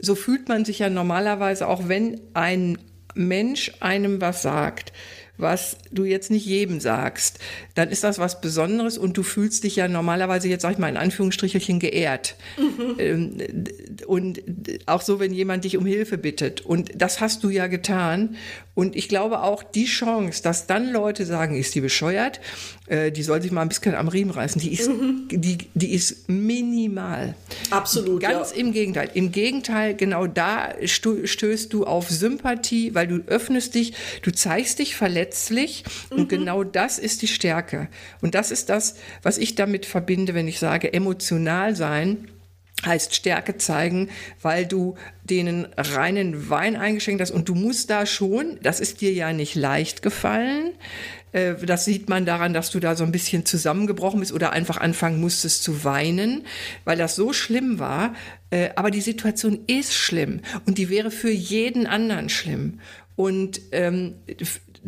so 0.00 0.14
fühlt 0.14 0.48
man 0.48 0.64
sich 0.64 0.78
ja 0.78 0.88
normalerweise 0.88 1.68
auch, 1.68 1.88
wenn 1.88 2.20
ein 2.32 2.78
Mensch 3.14 3.72
einem 3.80 4.20
was 4.20 4.40
sagt 4.40 4.92
was 5.38 5.78
du 5.90 6.04
jetzt 6.04 6.30
nicht 6.30 6.44
jedem 6.44 6.80
sagst, 6.80 7.38
dann 7.74 7.88
ist 7.88 8.04
das 8.04 8.18
was 8.18 8.40
Besonderes 8.40 8.98
und 8.98 9.16
du 9.16 9.22
fühlst 9.22 9.64
dich 9.64 9.76
ja 9.76 9.88
normalerweise, 9.88 10.48
jetzt 10.48 10.62
sag 10.62 10.72
ich 10.72 10.78
mal 10.78 10.88
in 10.88 10.96
Anführungsstrichelchen, 10.96 11.78
geehrt. 11.78 12.36
Mhm. 12.58 13.64
Und 14.06 14.42
auch 14.86 15.00
so, 15.00 15.20
wenn 15.20 15.32
jemand 15.32 15.64
dich 15.64 15.76
um 15.76 15.86
Hilfe 15.86 16.18
bittet. 16.18 16.60
Und 16.60 16.90
das 16.94 17.20
hast 17.20 17.44
du 17.44 17.50
ja 17.50 17.68
getan. 17.68 18.36
Und 18.78 18.94
ich 18.94 19.08
glaube 19.08 19.42
auch 19.42 19.64
die 19.64 19.86
Chance, 19.86 20.40
dass 20.40 20.68
dann 20.68 20.92
Leute 20.92 21.26
sagen, 21.26 21.56
ist 21.56 21.74
die 21.74 21.80
bescheuert, 21.80 22.38
äh, 22.86 23.10
die 23.10 23.24
soll 23.24 23.42
sich 23.42 23.50
mal 23.50 23.62
ein 23.62 23.68
bisschen 23.68 23.96
am 23.96 24.06
Riemen 24.06 24.30
reißen, 24.30 24.60
die 24.60 24.72
ist, 24.72 24.88
mhm. 24.88 25.26
die, 25.32 25.58
die 25.74 25.92
ist 25.92 26.28
minimal. 26.28 27.34
Absolut. 27.70 28.22
Ganz 28.22 28.52
ja. 28.52 28.58
im 28.58 28.70
Gegenteil. 28.70 29.10
Im 29.14 29.32
Gegenteil, 29.32 29.96
genau 29.96 30.28
da 30.28 30.76
stößt 30.84 31.72
du 31.72 31.86
auf 31.86 32.08
Sympathie, 32.08 32.94
weil 32.94 33.08
du 33.08 33.24
öffnest 33.26 33.74
dich, 33.74 33.94
du 34.22 34.30
zeigst 34.30 34.78
dich 34.78 34.94
verletzlich 34.94 35.82
mhm. 36.12 36.18
und 36.18 36.28
genau 36.28 36.62
das 36.62 37.00
ist 37.00 37.22
die 37.22 37.26
Stärke. 37.26 37.88
Und 38.20 38.36
das 38.36 38.52
ist 38.52 38.68
das, 38.68 38.94
was 39.24 39.38
ich 39.38 39.56
damit 39.56 39.86
verbinde, 39.86 40.34
wenn 40.34 40.46
ich 40.46 40.60
sage, 40.60 40.92
emotional 40.92 41.74
sein 41.74 42.28
heißt 42.84 43.14
Stärke 43.14 43.56
zeigen, 43.56 44.08
weil 44.40 44.66
du 44.66 44.96
denen 45.24 45.66
reinen 45.76 46.48
Wein 46.48 46.76
eingeschenkt 46.76 47.20
hast 47.20 47.30
und 47.30 47.48
du 47.48 47.54
musst 47.54 47.90
da 47.90 48.06
schon, 48.06 48.58
das 48.62 48.80
ist 48.80 49.00
dir 49.00 49.12
ja 49.12 49.32
nicht 49.32 49.54
leicht 49.54 50.02
gefallen, 50.02 50.72
äh, 51.32 51.54
das 51.54 51.84
sieht 51.84 52.08
man 52.08 52.24
daran, 52.24 52.54
dass 52.54 52.70
du 52.70 52.80
da 52.80 52.94
so 52.96 53.04
ein 53.04 53.12
bisschen 53.12 53.44
zusammengebrochen 53.44 54.20
bist 54.20 54.32
oder 54.32 54.52
einfach 54.52 54.78
anfangen 54.78 55.20
musstest 55.20 55.62
zu 55.62 55.84
weinen, 55.84 56.44
weil 56.84 56.96
das 56.96 57.16
so 57.16 57.32
schlimm 57.32 57.78
war. 57.78 58.14
Äh, 58.50 58.70
aber 58.76 58.90
die 58.90 59.00
Situation 59.00 59.60
ist 59.66 59.94
schlimm 59.94 60.40
und 60.66 60.78
die 60.78 60.88
wäre 60.88 61.10
für 61.10 61.30
jeden 61.30 61.86
anderen 61.86 62.28
schlimm. 62.28 62.80
Und 63.16 63.60
ähm, 63.72 64.14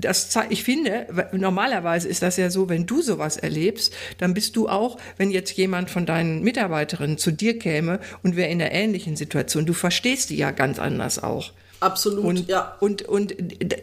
das, 0.01 0.37
ich 0.49 0.65
finde, 0.65 1.07
normalerweise 1.33 2.09
ist 2.09 2.23
das 2.23 2.37
ja 2.37 2.51
so, 2.51 2.69
wenn 2.69 2.87
du 2.87 3.03
sowas 3.03 3.37
erlebst, 3.37 3.95
dann 4.19 4.35
bist 4.35 4.57
du 4.57 4.69
auch, 4.69 4.99
wenn 5.17 5.31
jetzt 5.31 5.53
jemand 5.53 5.91
von 5.91 6.07
deinen 6.07 6.43
Mitarbeiterinnen 6.43 7.19
zu 7.19 7.31
dir 7.31 7.59
käme 7.59 8.01
und 8.23 8.37
wäre 8.37 8.51
in 8.51 8.61
einer 8.61 8.73
ähnlichen 8.73 9.17
Situation, 9.17 9.67
du 9.67 9.73
verstehst 9.73 10.31
die 10.31 10.37
ja 10.37 10.51
ganz 10.51 10.79
anders 10.79 11.23
auch. 11.23 11.53
Absolut, 11.81 12.25
und, 12.25 12.49
ja. 12.49 12.77
Und, 12.81 13.03
und 13.03 13.35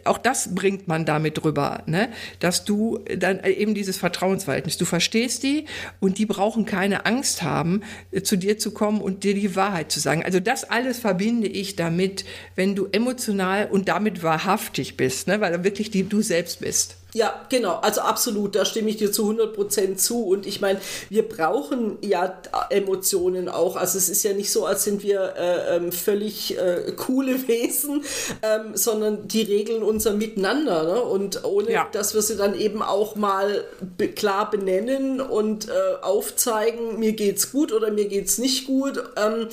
auch 0.04 0.18
das 0.18 0.54
bringt 0.54 0.86
man 0.86 1.04
damit 1.04 1.42
drüber, 1.42 1.82
ne? 1.86 2.08
dass 2.38 2.64
du 2.64 3.00
dann 3.16 3.42
eben 3.42 3.74
dieses 3.74 3.96
Vertrauensverhältnis, 3.96 4.76
du 4.78 4.84
verstehst 4.84 5.42
die 5.42 5.64
und 5.98 6.18
die 6.18 6.26
brauchen 6.26 6.64
keine 6.64 7.06
Angst 7.06 7.42
haben, 7.42 7.82
äh, 8.12 8.22
zu 8.22 8.36
dir 8.36 8.56
zu 8.58 8.70
kommen 8.70 9.00
und 9.00 9.24
dir 9.24 9.34
die 9.34 9.56
Wahrheit 9.56 9.90
zu 9.90 9.98
sagen. 9.98 10.24
Also 10.24 10.38
das 10.38 10.62
alles 10.62 11.00
verbinde 11.00 11.48
ich 11.48 11.74
damit, 11.74 12.24
wenn 12.54 12.76
du 12.76 12.86
emotional 12.92 13.66
und 13.66 13.88
damit 13.88 14.22
wahrhaftig 14.22 14.96
bist, 14.96 15.26
ne? 15.26 15.40
weil 15.40 15.52
du 15.52 15.64
wirklich 15.64 15.90
die, 15.90 16.08
du 16.08 16.22
selbst 16.22 16.60
bist. 16.60 16.97
Ja, 17.14 17.46
genau, 17.48 17.76
also 17.76 18.02
absolut, 18.02 18.54
da 18.54 18.66
stimme 18.66 18.90
ich 18.90 18.98
dir 18.98 19.10
zu 19.10 19.22
100 19.22 19.54
Prozent 19.54 19.98
zu. 19.98 20.26
Und 20.26 20.46
ich 20.46 20.60
meine, 20.60 20.78
wir 21.08 21.26
brauchen 21.26 21.96
ja 22.02 22.38
Emotionen 22.68 23.48
auch. 23.48 23.76
Also 23.76 23.96
es 23.96 24.10
ist 24.10 24.22
ja 24.24 24.34
nicht 24.34 24.52
so, 24.52 24.66
als 24.66 24.84
sind 24.84 25.02
wir 25.02 25.34
äh, 25.36 25.76
ähm, 25.76 25.90
völlig 25.90 26.58
äh, 26.58 26.92
coole 26.96 27.48
Wesen, 27.48 28.04
ähm, 28.42 28.76
sondern 28.76 29.26
die 29.26 29.40
regeln 29.40 29.82
unser 29.82 30.12
Miteinander. 30.12 30.82
Ne? 30.84 31.02
Und 31.02 31.44
ohne, 31.44 31.72
ja. 31.72 31.88
dass 31.92 32.12
wir 32.12 32.20
sie 32.20 32.36
dann 32.36 32.54
eben 32.54 32.82
auch 32.82 33.16
mal 33.16 33.64
be 33.96 34.08
klar 34.08 34.50
benennen 34.50 35.22
und 35.22 35.68
äh, 35.68 35.72
aufzeigen, 36.02 36.98
mir 36.98 37.12
geht's 37.12 37.52
gut 37.52 37.72
oder 37.72 37.90
mir 37.90 38.06
geht's 38.06 38.36
nicht 38.36 38.66
gut. 38.66 39.02
Ähm, 39.16 39.48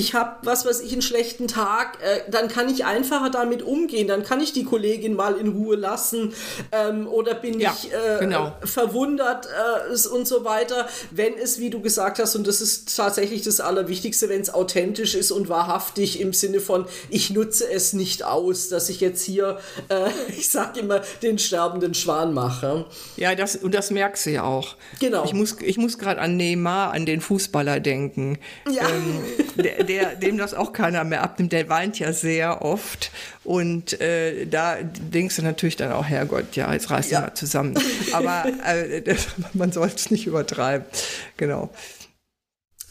ich 0.00 0.14
habe, 0.14 0.36
was 0.42 0.64
weiß 0.64 0.80
ich, 0.80 0.92
einen 0.92 1.02
schlechten 1.02 1.46
Tag, 1.46 1.98
äh, 2.02 2.22
dann 2.30 2.48
kann 2.48 2.70
ich 2.70 2.86
einfacher 2.86 3.28
damit 3.28 3.62
umgehen, 3.62 4.08
dann 4.08 4.24
kann 4.24 4.40
ich 4.40 4.54
die 4.54 4.64
Kollegin 4.64 5.14
mal 5.14 5.36
in 5.36 5.48
Ruhe 5.48 5.76
lassen 5.76 6.32
ähm, 6.72 7.06
oder 7.06 7.34
bin 7.34 7.60
ja, 7.60 7.76
ich 7.76 7.92
äh, 7.92 8.18
genau. 8.18 8.52
verwundert 8.64 9.46
äh, 9.46 10.08
und 10.08 10.26
so 10.26 10.44
weiter, 10.44 10.88
wenn 11.10 11.34
es, 11.34 11.58
wie 11.58 11.68
du 11.68 11.82
gesagt 11.82 12.18
hast, 12.18 12.34
und 12.34 12.46
das 12.46 12.62
ist 12.62 12.96
tatsächlich 12.96 13.42
das 13.42 13.60
Allerwichtigste, 13.60 14.30
wenn 14.30 14.40
es 14.40 14.52
authentisch 14.52 15.14
ist 15.14 15.32
und 15.32 15.50
wahrhaftig 15.50 16.18
im 16.18 16.32
Sinne 16.32 16.60
von, 16.60 16.86
ich 17.10 17.28
nutze 17.28 17.70
es 17.70 17.92
nicht 17.92 18.24
aus, 18.24 18.70
dass 18.70 18.88
ich 18.88 19.00
jetzt 19.00 19.22
hier, 19.22 19.58
äh, 19.88 20.08
ich 20.28 20.48
sage 20.48 20.80
immer, 20.80 21.02
den 21.22 21.38
sterbenden 21.38 21.92
Schwan 21.92 22.32
mache. 22.32 22.86
Ja, 23.16 23.34
das, 23.34 23.56
und 23.56 23.74
das 23.74 23.90
merkst 23.90 24.24
du 24.24 24.30
ja 24.30 24.44
auch. 24.44 24.76
Genau. 24.98 25.24
Ich 25.26 25.34
muss, 25.34 25.56
ich 25.60 25.76
muss 25.76 25.98
gerade 25.98 26.22
an 26.22 26.38
Neymar, 26.38 26.92
an 26.92 27.04
den 27.04 27.20
Fußballer 27.20 27.80
denken. 27.80 28.38
Ja. 28.70 28.88
Ähm, 28.88 29.20
der, 29.56 29.89
der, 29.90 30.14
dem 30.14 30.38
das 30.38 30.54
auch 30.54 30.72
keiner 30.72 31.02
mehr 31.02 31.22
abnimmt, 31.22 31.52
der 31.52 31.68
weint 31.68 31.98
ja 31.98 32.12
sehr 32.12 32.62
oft. 32.62 33.10
Und 33.42 34.00
äh, 34.00 34.46
da 34.46 34.76
denkst 34.82 35.36
du 35.36 35.42
natürlich 35.42 35.76
dann 35.76 35.92
auch, 35.92 36.04
Herrgott, 36.04 36.54
ja, 36.54 36.72
jetzt 36.72 36.90
reiß 36.90 37.06
dich 37.06 37.12
ja. 37.12 37.22
mal 37.22 37.34
zusammen. 37.34 37.76
Aber 38.12 38.44
äh, 38.64 39.02
das, 39.04 39.26
man 39.52 39.72
soll 39.72 39.88
es 39.88 40.10
nicht 40.10 40.26
übertreiben. 40.26 40.86
Genau. 41.36 41.70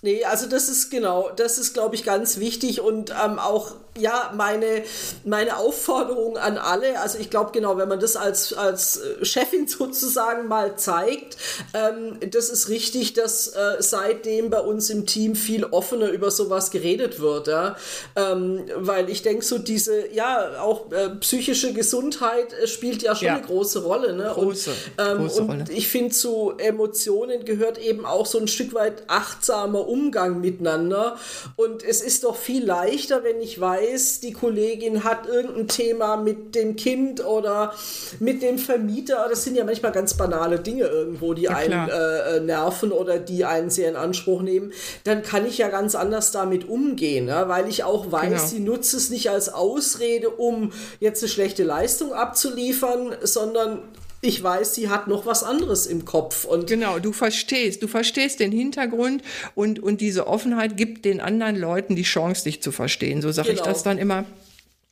Nee, 0.01 0.23
also 0.23 0.47
das 0.47 0.69
ist 0.69 0.89
genau, 0.89 1.29
das 1.35 1.57
ist, 1.57 1.73
glaube 1.73 1.95
ich, 1.95 2.03
ganz 2.03 2.37
wichtig 2.37 2.79
und 2.79 3.11
ähm, 3.11 3.37
auch 3.37 3.75
ja, 3.99 4.31
meine, 4.35 4.83
meine 5.23 5.57
Aufforderung 5.57 6.37
an 6.37 6.57
alle, 6.57 6.99
also 6.99 7.17
ich 7.19 7.29
glaube 7.29 7.51
genau, 7.53 7.77
wenn 7.77 7.89
man 7.89 7.99
das 7.99 8.15
als, 8.15 8.53
als 8.53 8.97
äh, 8.97 9.25
Chefin 9.25 9.67
sozusagen 9.67 10.47
mal 10.47 10.77
zeigt, 10.77 11.37
ähm, 11.73 12.17
das 12.31 12.49
ist 12.49 12.69
richtig, 12.69 13.13
dass 13.13 13.47
äh, 13.47 13.77
seitdem 13.79 14.49
bei 14.49 14.59
uns 14.59 14.89
im 14.89 15.05
Team 15.05 15.35
viel 15.35 15.65
offener 15.65 16.09
über 16.09 16.31
sowas 16.31 16.71
geredet 16.71 17.19
wird, 17.19 17.47
ja? 17.47 17.75
ähm, 18.15 18.65
weil 18.75 19.09
ich 19.09 19.21
denke 19.21 19.43
so 19.43 19.57
diese, 19.57 20.11
ja, 20.13 20.61
auch 20.61 20.91
äh, 20.91 21.09
psychische 21.21 21.73
Gesundheit 21.73 22.53
äh, 22.53 22.67
spielt 22.67 23.01
ja 23.01 23.15
schon 23.15 23.27
ja. 23.27 23.35
eine 23.35 23.45
große 23.45 23.83
Rolle. 23.83 24.13
Ne? 24.13 24.31
Große, 24.33 24.71
und, 24.71 25.05
ähm, 25.05 25.17
große 25.19 25.41
Rolle. 25.43 25.59
Und 25.59 25.69
ich 25.69 25.87
finde 25.87 26.13
zu 26.13 26.53
Emotionen 26.57 27.45
gehört 27.45 27.77
eben 27.77 28.05
auch 28.05 28.25
so 28.25 28.39
ein 28.39 28.47
Stück 28.47 28.73
weit 28.73 29.03
achtsamer 29.07 29.87
Umgang 29.87 30.41
miteinander 30.41 31.17
und 31.55 31.83
es 31.83 32.01
ist 32.01 32.23
doch 32.23 32.35
viel 32.35 32.65
leichter, 32.65 33.23
wenn 33.23 33.41
ich 33.41 33.59
weiß, 33.59 33.88
weiß, 33.89 34.19
die 34.19 34.33
Kollegin 34.33 35.03
hat 35.03 35.27
irgendein 35.27 35.67
Thema 35.67 36.17
mit 36.17 36.55
dem 36.55 36.75
Kind 36.75 37.25
oder 37.25 37.73
mit 38.19 38.41
dem 38.41 38.57
Vermieter. 38.57 39.27
Das 39.29 39.43
sind 39.43 39.55
ja 39.55 39.63
manchmal 39.63 39.91
ganz 39.91 40.15
banale 40.15 40.59
Dinge 40.59 40.85
irgendwo, 40.85 41.33
die 41.33 41.43
ja, 41.43 41.51
einen 41.51 41.89
äh, 41.89 42.37
äh, 42.37 42.39
nerven 42.39 42.91
oder 42.91 43.19
die 43.19 43.45
einen 43.45 43.69
sehr 43.69 43.89
in 43.89 43.95
Anspruch 43.95 44.41
nehmen. 44.41 44.71
Dann 45.03 45.23
kann 45.23 45.45
ich 45.45 45.57
ja 45.57 45.69
ganz 45.69 45.95
anders 45.95 46.31
damit 46.31 46.67
umgehen, 46.67 47.27
ja, 47.27 47.47
weil 47.49 47.67
ich 47.67 47.83
auch 47.83 48.11
weiß, 48.11 48.29
genau. 48.29 48.45
sie 48.45 48.59
nutzt 48.59 48.93
es 48.93 49.09
nicht 49.09 49.29
als 49.29 49.49
Ausrede, 49.49 50.29
um 50.29 50.71
jetzt 50.99 51.23
eine 51.23 51.29
schlechte 51.29 51.63
Leistung 51.63 52.13
abzuliefern, 52.13 53.15
sondern 53.21 53.81
ich 54.21 54.41
weiß, 54.43 54.75
sie 54.75 54.89
hat 54.89 55.07
noch 55.07 55.25
was 55.25 55.43
anderes 55.43 55.85
im 55.85 56.05
Kopf. 56.05 56.45
Und 56.45 56.67
genau, 56.67 56.99
du 56.99 57.13
verstehst, 57.13 57.81
du 57.81 57.87
verstehst 57.87 58.39
den 58.39 58.51
Hintergrund 58.51 59.23
und, 59.55 59.79
und 59.79 60.01
diese 60.01 60.27
Offenheit 60.27 60.75
gibt 60.75 61.05
den 61.05 61.21
anderen 61.21 61.55
Leuten 61.55 61.95
die 61.95 62.03
Chance, 62.03 62.43
dich 62.43 62.61
zu 62.61 62.71
verstehen. 62.71 63.21
So 63.21 63.31
sage 63.31 63.49
genau. 63.49 63.61
ich 63.61 63.67
das 63.67 63.83
dann 63.83 63.97
immer. 63.97 64.25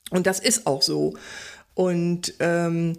Und 0.10 0.27
das 0.27 0.39
ist 0.39 0.65
auch 0.65 0.81
so. 0.81 1.15
Und 1.74 2.34
ähm, 2.39 2.98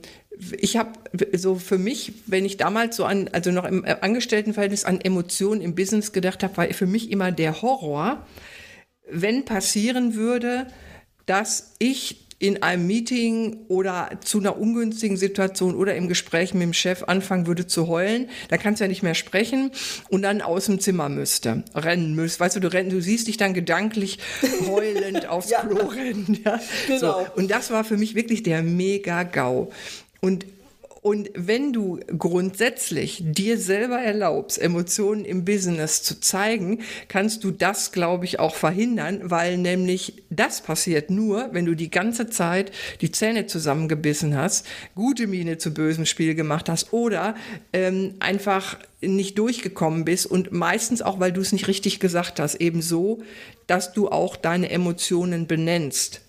ich 0.59 0.77
habe 0.77 0.93
so 1.33 1.57
für 1.57 1.79
mich, 1.79 2.13
wenn 2.27 2.45
ich 2.45 2.59
damals 2.59 2.97
so 2.97 3.05
an, 3.05 3.29
also 3.33 3.51
noch 3.51 3.65
im 3.65 3.85
Angestelltenverhältnis 3.85 4.85
an 4.85 5.01
Emotionen 5.01 5.63
im 5.63 5.75
Business 5.75 6.13
gedacht 6.13 6.43
habe, 6.43 6.57
war 6.57 6.67
für 6.69 6.87
mich 6.87 7.11
immer 7.11 7.33
der 7.33 7.63
Horror, 7.63 8.27
wenn 9.11 9.45
passieren 9.45 10.15
würde, 10.15 10.67
dass 11.27 11.75
ich 11.79 12.28
in 12.39 12.63
einem 12.63 12.87
Meeting 12.87 13.65
oder 13.69 14.11
zu 14.25 14.39
einer 14.39 14.59
ungünstigen 14.59 15.17
Situation 15.17 15.75
oder 15.75 15.97
im 15.97 16.09
Gespräch 16.09 16.55
mit 16.55 16.63
dem 16.63 16.73
Chef 16.73 17.03
anfangen 17.05 17.47
würde 17.47 17.67
zu 17.67 17.89
heulen, 17.89 18.29
da 18.49 18.57
kannst 18.57 18.81
du 18.81 18.85
ja 18.85 18.89
nicht 18.89 19.03
mehr 19.03 19.15
sprechen 19.15 19.73
und 20.09 20.23
dann 20.23 20.41
aus 20.41 20.67
dem 20.67 20.79
Zimmer 20.79 21.09
müsste, 21.09 21.65
rennen 21.75 22.15
müsste. 22.15 22.41
Weißt 22.41 22.57
du, 22.57 22.61
du 22.61 22.73
rennen, 22.73 22.91
du 22.91 23.01
siehst 23.01 23.27
dich 23.27 23.39
dann 23.39 23.55
gedanklich 23.55 24.19
heulend 24.69 25.29
aufs 25.29 25.51
ja. 25.51 25.63
Klo 25.63 25.87
rennen. 25.87 26.39
Ja? 26.45 26.61
Genau. 26.87 26.99
So. 27.01 27.27
Und 27.35 27.51
das 27.51 27.71
war 27.71 27.83
für 27.83 27.97
mich 27.97 28.15
wirklich 28.15 28.45
der 28.45 28.63
Mega-GAU. 28.63 29.71
Und 30.21 30.47
Und 31.01 31.31
wenn 31.35 31.73
du 31.73 32.01
grundsätzlich 32.19 33.23
dir 33.25 33.59
selber 33.59 33.99
erlaubst, 33.99 34.61
Emotionen 34.61 35.25
im 35.25 35.45
Business 35.45 36.03
zu 36.03 36.21
zeigen, 36.21 36.81
kannst 37.07 37.45
du 37.45 37.51
das, 37.51 37.93
glaube 37.93 38.25
ich, 38.25 38.41
auch 38.41 38.57
verhindern, 38.57 39.21
weil 39.23 39.59
nämlich 39.59 40.23
das 40.31 40.61
passiert 40.61 41.11
nur, 41.11 41.51
wenn 41.53 41.67
du 41.67 41.75
die 41.75 41.91
ganze 41.91 42.29
Zeit 42.29 42.73
die 43.01 43.13
Zähne 43.13 43.47
zusammengebissen 43.47 44.37
hast, 44.37 44.67
gute 44.95 45.27
Miene 45.27 45.59
zu 45.59 45.73
bösem 45.73 46.05
Spiel 46.05 46.35
gemacht 46.35 46.69
hast 46.69 46.93
oder 46.93 47.37
ähm, 47.73 48.15
einfach 48.19 48.77
nicht 49.01 49.39
durchgekommen 49.39 50.05
bist 50.05 50.27
und 50.27 50.51
meistens 50.51 51.03
auch, 51.03 51.21
weil 51.21 51.33
du 51.33 51.41
es 51.41 51.53
nicht 51.53 51.69
richtig 51.69 52.01
gesagt 52.01 52.41
hast, 52.41 52.57
eben 52.57 52.83
so, 52.83 53.23
dass 53.69 53.93
du 53.93 54.09
auch 54.09 54.37
deine 54.37 54.71
Emotionen 54.71 55.47
benennst. 55.47 56.23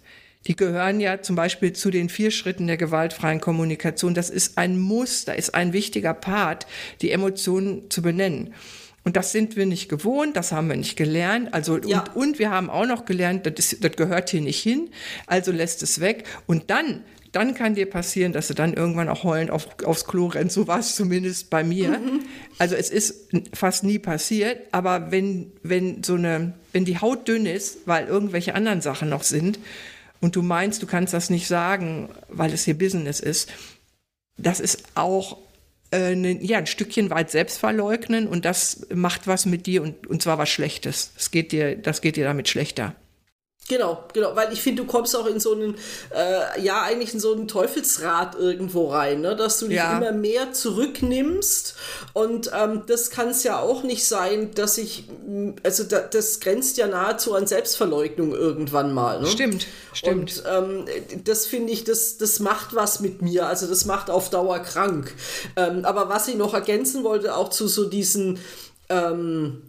Die 0.48 0.55
gehören 0.55 1.00
ja 1.00 1.22
zum 1.22 1.36
Beispiel 1.36 1.74
zu 1.74 1.91
den 1.91 2.10
vier 2.10 2.31
Schritten 2.31 2.67
der 2.67 2.77
gewaltfreien 2.77 3.41
Kommunikation. 3.41 4.13
Das 4.13 4.29
ist 4.29 4.58
ein 4.58 4.79
Muster, 4.79 5.36
ist 5.36 5.53
ein 5.53 5.74
wichtiger 5.74 6.13
Part, 6.13 6.65
die 7.01 7.12
Emotionen 7.12 7.89
zu 7.89 8.01
benennen. 8.01 8.53
Und 9.03 9.15
das 9.15 9.31
sind 9.31 9.55
wir 9.55 9.65
nicht 9.65 9.89
gewohnt, 9.89 10.36
das 10.38 10.51
haben 10.51 10.69
wir 10.69 10.75
nicht 10.75 10.96
gelernt. 10.96 11.53
Also, 11.53 11.77
ja. 11.79 12.00
und, 12.00 12.15
und 12.15 12.39
wir 12.39 12.51
haben 12.51 12.69
auch 12.69 12.86
noch 12.86 13.05
gelernt, 13.05 13.46
das, 13.46 13.74
ist, 13.74 13.84
das 13.84 13.93
gehört 13.93 14.29
hier 14.29 14.41
nicht 14.41 14.62
hin, 14.62 14.89
also 15.25 15.51
lässt 15.51 15.84
es 15.84 16.00
weg. 16.00 16.25
Und 16.48 16.69
dann 16.69 17.03
dann 17.31 17.53
kann 17.53 17.75
dir 17.75 17.88
passieren, 17.88 18.34
dass 18.34 18.48
du 18.48 18.53
dann 18.53 18.74
irgendwann 18.74 19.10
auch 19.10 19.24
heulend 19.24 19.51
auf, 19.51 19.67
aufs 19.84 20.05
Klo 20.05 20.27
rennst. 20.27 20.55
So 20.55 20.67
war 20.67 20.79
es 20.79 20.96
zumindest 20.96 21.50
bei 21.50 21.63
mir. 21.63 21.89
Mhm. 21.89 22.22
Also 22.58 22.75
es 22.75 22.89
ist 22.89 23.29
fast 23.53 23.84
nie 23.84 24.00
passiert, 24.00 24.62
aber 24.72 25.12
wenn, 25.12 25.51
wenn 25.62 26.03
so 26.03 26.15
eine, 26.15 26.53
wenn 26.72 26.86
die 26.86 27.00
Haut 27.00 27.27
dünn 27.27 27.46
ist, 27.46 27.79
weil 27.86 28.08
irgendwelche 28.08 28.55
anderen 28.55 28.81
Sachen 28.81 29.10
noch 29.10 29.24
sind, 29.24 29.60
und 30.21 30.35
du 30.35 30.41
meinst, 30.41 30.81
du 30.81 30.88
kannst 30.88 31.13
das 31.13 31.29
nicht 31.29 31.47
sagen, 31.47 32.09
weil 32.27 32.53
es 32.53 32.65
hier 32.65 32.77
Business 32.77 33.19
ist, 33.19 33.49
das 34.38 34.59
ist 34.59 34.83
auch 34.95 35.38
äh, 35.91 36.15
ne, 36.15 36.38
ja, 36.41 36.57
ein 36.59 36.67
Stückchen 36.67 37.09
weit 37.09 37.31
Selbstverleugnen 37.31 38.27
und 38.27 38.45
das 38.45 38.88
macht 38.93 39.27
was 39.27 39.45
mit 39.45 39.65
dir 39.65 39.81
und, 39.81 40.07
und 40.07 40.21
zwar 40.21 40.38
was 40.38 40.49
Schlechtes. 40.49 41.11
Das 41.15 41.31
geht 41.31 41.51
dir, 41.51 41.75
das 41.75 42.01
geht 42.01 42.15
dir 42.15 42.25
damit 42.25 42.47
schlechter. 42.47 42.95
Genau, 43.69 44.03
genau, 44.13 44.35
weil 44.35 44.51
ich 44.51 44.63
finde, 44.63 44.81
du 44.81 44.88
kommst 44.88 45.15
auch 45.15 45.27
in 45.27 45.39
so 45.39 45.53
einen, 45.53 45.75
äh, 46.09 46.59
ja, 46.59 46.81
eigentlich 46.81 47.13
in 47.13 47.19
so 47.19 47.33
einen 47.33 47.47
Teufelsrad 47.47 48.33
irgendwo 48.33 48.89
rein, 48.89 49.21
ne? 49.21 49.35
dass 49.35 49.59
du 49.59 49.67
dich 49.67 49.77
ja. 49.77 49.95
immer 49.95 50.11
mehr 50.11 50.53
zurücknimmst 50.53 51.75
und 52.13 52.49
ähm, 52.51 52.81
das 52.88 53.11
kann 53.11 53.29
es 53.29 53.43
ja 53.43 53.59
auch 53.59 53.83
nicht 53.83 54.07
sein, 54.07 54.55
dass 54.55 54.79
ich, 54.79 55.03
also 55.61 55.83
da, 55.83 55.99
das 55.99 56.39
grenzt 56.39 56.77
ja 56.77 56.88
nahezu 56.88 57.35
an 57.35 57.45
Selbstverleugnung 57.45 58.33
irgendwann 58.33 58.91
mal. 58.91 59.21
Ne? 59.21 59.27
Stimmt, 59.27 59.67
stimmt. 59.93 60.43
Und 60.43 60.43
ähm, 60.51 60.85
das 61.23 61.45
finde 61.45 61.71
ich, 61.71 61.83
das, 61.83 62.17
das 62.17 62.39
macht 62.39 62.73
was 62.73 63.01
mit 63.01 63.21
mir, 63.21 63.45
also 63.45 63.67
das 63.67 63.85
macht 63.85 64.09
auf 64.09 64.31
Dauer 64.31 64.57
krank. 64.59 65.13
Ähm, 65.55 65.85
aber 65.85 66.09
was 66.09 66.27
ich 66.27 66.38
noch 66.38 66.55
ergänzen 66.55 67.03
wollte, 67.03 67.35
auch 67.35 67.49
zu 67.49 67.67
so 67.67 67.85
diesen, 67.85 68.39
ähm, 68.89 69.61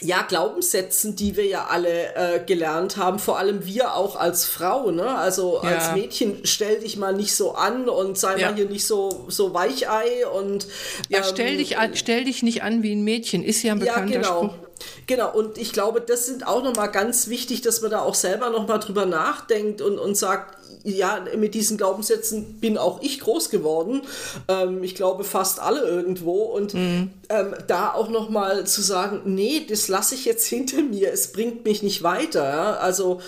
ja, 0.00 0.22
Glaubenssätzen, 0.22 1.16
die 1.16 1.36
wir 1.36 1.46
ja 1.46 1.66
alle 1.66 2.14
äh, 2.14 2.40
gelernt 2.44 2.96
haben, 2.96 3.18
vor 3.18 3.38
allem 3.38 3.64
wir 3.64 3.94
auch 3.94 4.16
als 4.16 4.44
Frau, 4.44 4.90
ne? 4.90 5.16
Also 5.16 5.60
ja. 5.62 5.70
als 5.70 5.92
Mädchen 5.92 6.40
stell 6.44 6.80
dich 6.80 6.96
mal 6.96 7.12
nicht 7.14 7.34
so 7.34 7.54
an 7.54 7.88
und 7.88 8.18
sei 8.18 8.38
ja. 8.38 8.48
mal 8.48 8.56
hier 8.56 8.68
nicht 8.68 8.86
so, 8.86 9.26
so 9.28 9.54
Weichei 9.54 10.26
und 10.26 10.66
Ja, 11.08 11.18
ähm, 11.18 11.24
stell 11.26 11.56
dich 11.58 11.78
an, 11.78 11.94
stell 11.94 12.24
dich 12.24 12.42
nicht 12.42 12.62
an 12.62 12.82
wie 12.82 12.92
ein 12.92 13.04
Mädchen, 13.04 13.44
ist 13.44 13.62
ja 13.62 13.72
ein 13.72 13.78
bekannter 13.78 14.14
ja, 14.14 14.20
genau. 14.20 14.44
Spruch. 14.44 14.63
Genau, 15.06 15.32
und 15.32 15.58
ich 15.58 15.72
glaube, 15.72 16.00
das 16.00 16.26
sind 16.26 16.46
auch 16.46 16.62
nochmal 16.62 16.90
ganz 16.90 17.28
wichtig, 17.28 17.62
dass 17.62 17.80
man 17.82 17.90
da 17.90 18.00
auch 18.00 18.14
selber 18.14 18.50
nochmal 18.50 18.78
drüber 18.78 19.06
nachdenkt 19.06 19.80
und, 19.80 19.98
und 19.98 20.16
sagt, 20.16 20.56
ja, 20.84 21.24
mit 21.36 21.54
diesen 21.54 21.78
Glaubenssätzen 21.78 22.60
bin 22.60 22.76
auch 22.76 23.00
ich 23.02 23.20
groß 23.20 23.48
geworden. 23.48 24.02
Ähm, 24.48 24.82
ich 24.84 24.94
glaube 24.94 25.24
fast 25.24 25.60
alle 25.60 25.80
irgendwo. 25.80 26.42
Und 26.42 26.74
mhm. 26.74 27.10
ähm, 27.30 27.54
da 27.66 27.92
auch 27.92 28.10
nochmal 28.10 28.66
zu 28.66 28.82
sagen, 28.82 29.22
nee, 29.24 29.64
das 29.66 29.88
lasse 29.88 30.14
ich 30.14 30.26
jetzt 30.26 30.46
hinter 30.46 30.82
mir, 30.82 31.10
es 31.10 31.32
bringt 31.32 31.64
mich 31.64 31.82
nicht 31.82 32.02
weiter. 32.02 32.44
Ja? 32.44 32.76
Also 32.76 33.20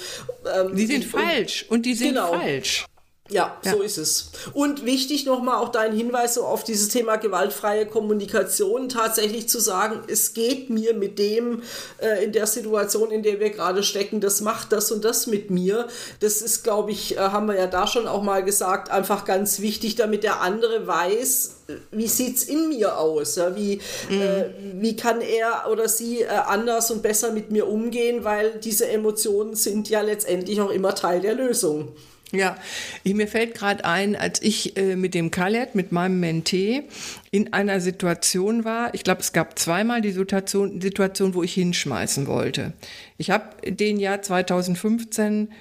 ähm, 0.55 0.77
die 0.77 0.87
sind 0.87 1.05
und, 1.05 1.11
falsch 1.11 1.67
und 1.69 1.87
die 1.87 1.95
sind 1.95 2.15
genau. 2.15 2.33
falsch. 2.33 2.87
Ja, 3.29 3.57
ja, 3.65 3.73
so 3.73 3.83
ist 3.83 3.99
es. 3.99 4.31
Und 4.53 4.85
wichtig 4.85 5.27
nochmal 5.27 5.57
auch 5.57 5.71
dein 5.71 5.93
Hinweis 5.93 6.35
so 6.35 6.45
auf 6.45 6.63
dieses 6.63 6.89
Thema 6.89 7.17
gewaltfreie 7.17 7.87
Kommunikation, 7.87 8.89
tatsächlich 8.89 9.49
zu 9.49 9.59
sagen, 9.61 10.03
es 10.07 10.33
geht 10.33 10.71
mir 10.71 10.95
mit 10.95 11.19
dem 11.19 11.63
äh, 11.99 12.25
in 12.25 12.33
der 12.33 12.47
Situation, 12.47 13.11
in 13.11 13.25
der 13.25 13.41
wir 13.41 13.51
gerade 13.51 13.83
stecken, 13.83 14.21
das 14.21 14.41
macht 14.41 14.73
das 14.73 14.93
und 14.93 15.05
das 15.05 15.27
mit 15.27 15.51
mir. 15.51 15.89
Das 16.21 16.41
ist, 16.41 16.63
glaube 16.63 16.93
ich, 16.93 17.17
äh, 17.17 17.19
haben 17.19 17.49
wir 17.49 17.57
ja 17.57 17.67
da 17.67 17.87
schon 17.87 18.07
auch 18.07 18.23
mal 18.23 18.45
gesagt, 18.45 18.91
einfach 18.91 19.25
ganz 19.25 19.61
wichtig, 19.61 19.97
damit 19.97 20.23
der 20.23 20.41
andere 20.41 20.87
weiß, 20.87 21.57
wie 21.91 22.07
sieht 22.07 22.37
es 22.37 22.45
in 22.45 22.69
mir 22.69 22.99
aus? 22.99 23.35
Ja? 23.37 23.57
Wie, 23.57 23.81
mhm. 24.09 24.23
äh, 24.23 24.45
wie 24.75 24.95
kann 24.95 25.21
er 25.21 25.69
oder 25.71 25.89
sie 25.89 26.23
äh, 26.23 26.27
anders 26.29 26.93
und 26.93 27.03
besser 27.03 27.33
mit 27.33 27.51
mir 27.51 27.67
umgehen, 27.67 28.23
weil 28.23 28.61
diese 28.63 28.89
Emotionen 28.89 29.57
sind 29.57 29.89
ja 29.89 30.01
letztendlich 30.01 30.61
auch 30.61 30.71
immer 30.71 30.95
Teil 30.95 31.21
der 31.21 31.35
Lösung. 31.35 31.93
Ja, 32.33 32.57
ich, 33.05 33.15
mir 33.15 33.29
fällt 33.29 33.55
gerade 33.55 33.85
ein, 33.85 34.17
als 34.17 34.43
ich 34.43 34.77
äh, 34.77 34.97
mit 34.97 35.15
dem 35.15 35.31
Khaled, 35.31 35.77
mit 35.77 35.93
meinem 35.93 36.19
Mentee, 36.19 36.83
in 37.31 37.53
einer 37.53 37.81
Situation 37.81 38.65
war, 38.65 38.93
ich 38.95 39.05
glaube, 39.05 39.21
es 39.21 39.33
gab 39.33 39.59
zweimal 39.59 40.01
die 40.01 40.11
Situation, 40.11 40.81
Situation, 40.81 41.35
wo 41.35 41.45
ich 41.45 41.55
hinschmeißen 41.55 42.27
wollte. 42.27 42.73
Ich 43.17 43.31
habe 43.31 43.45
den 43.71 43.99
Jahr 44.01 44.23
2015 44.23 45.53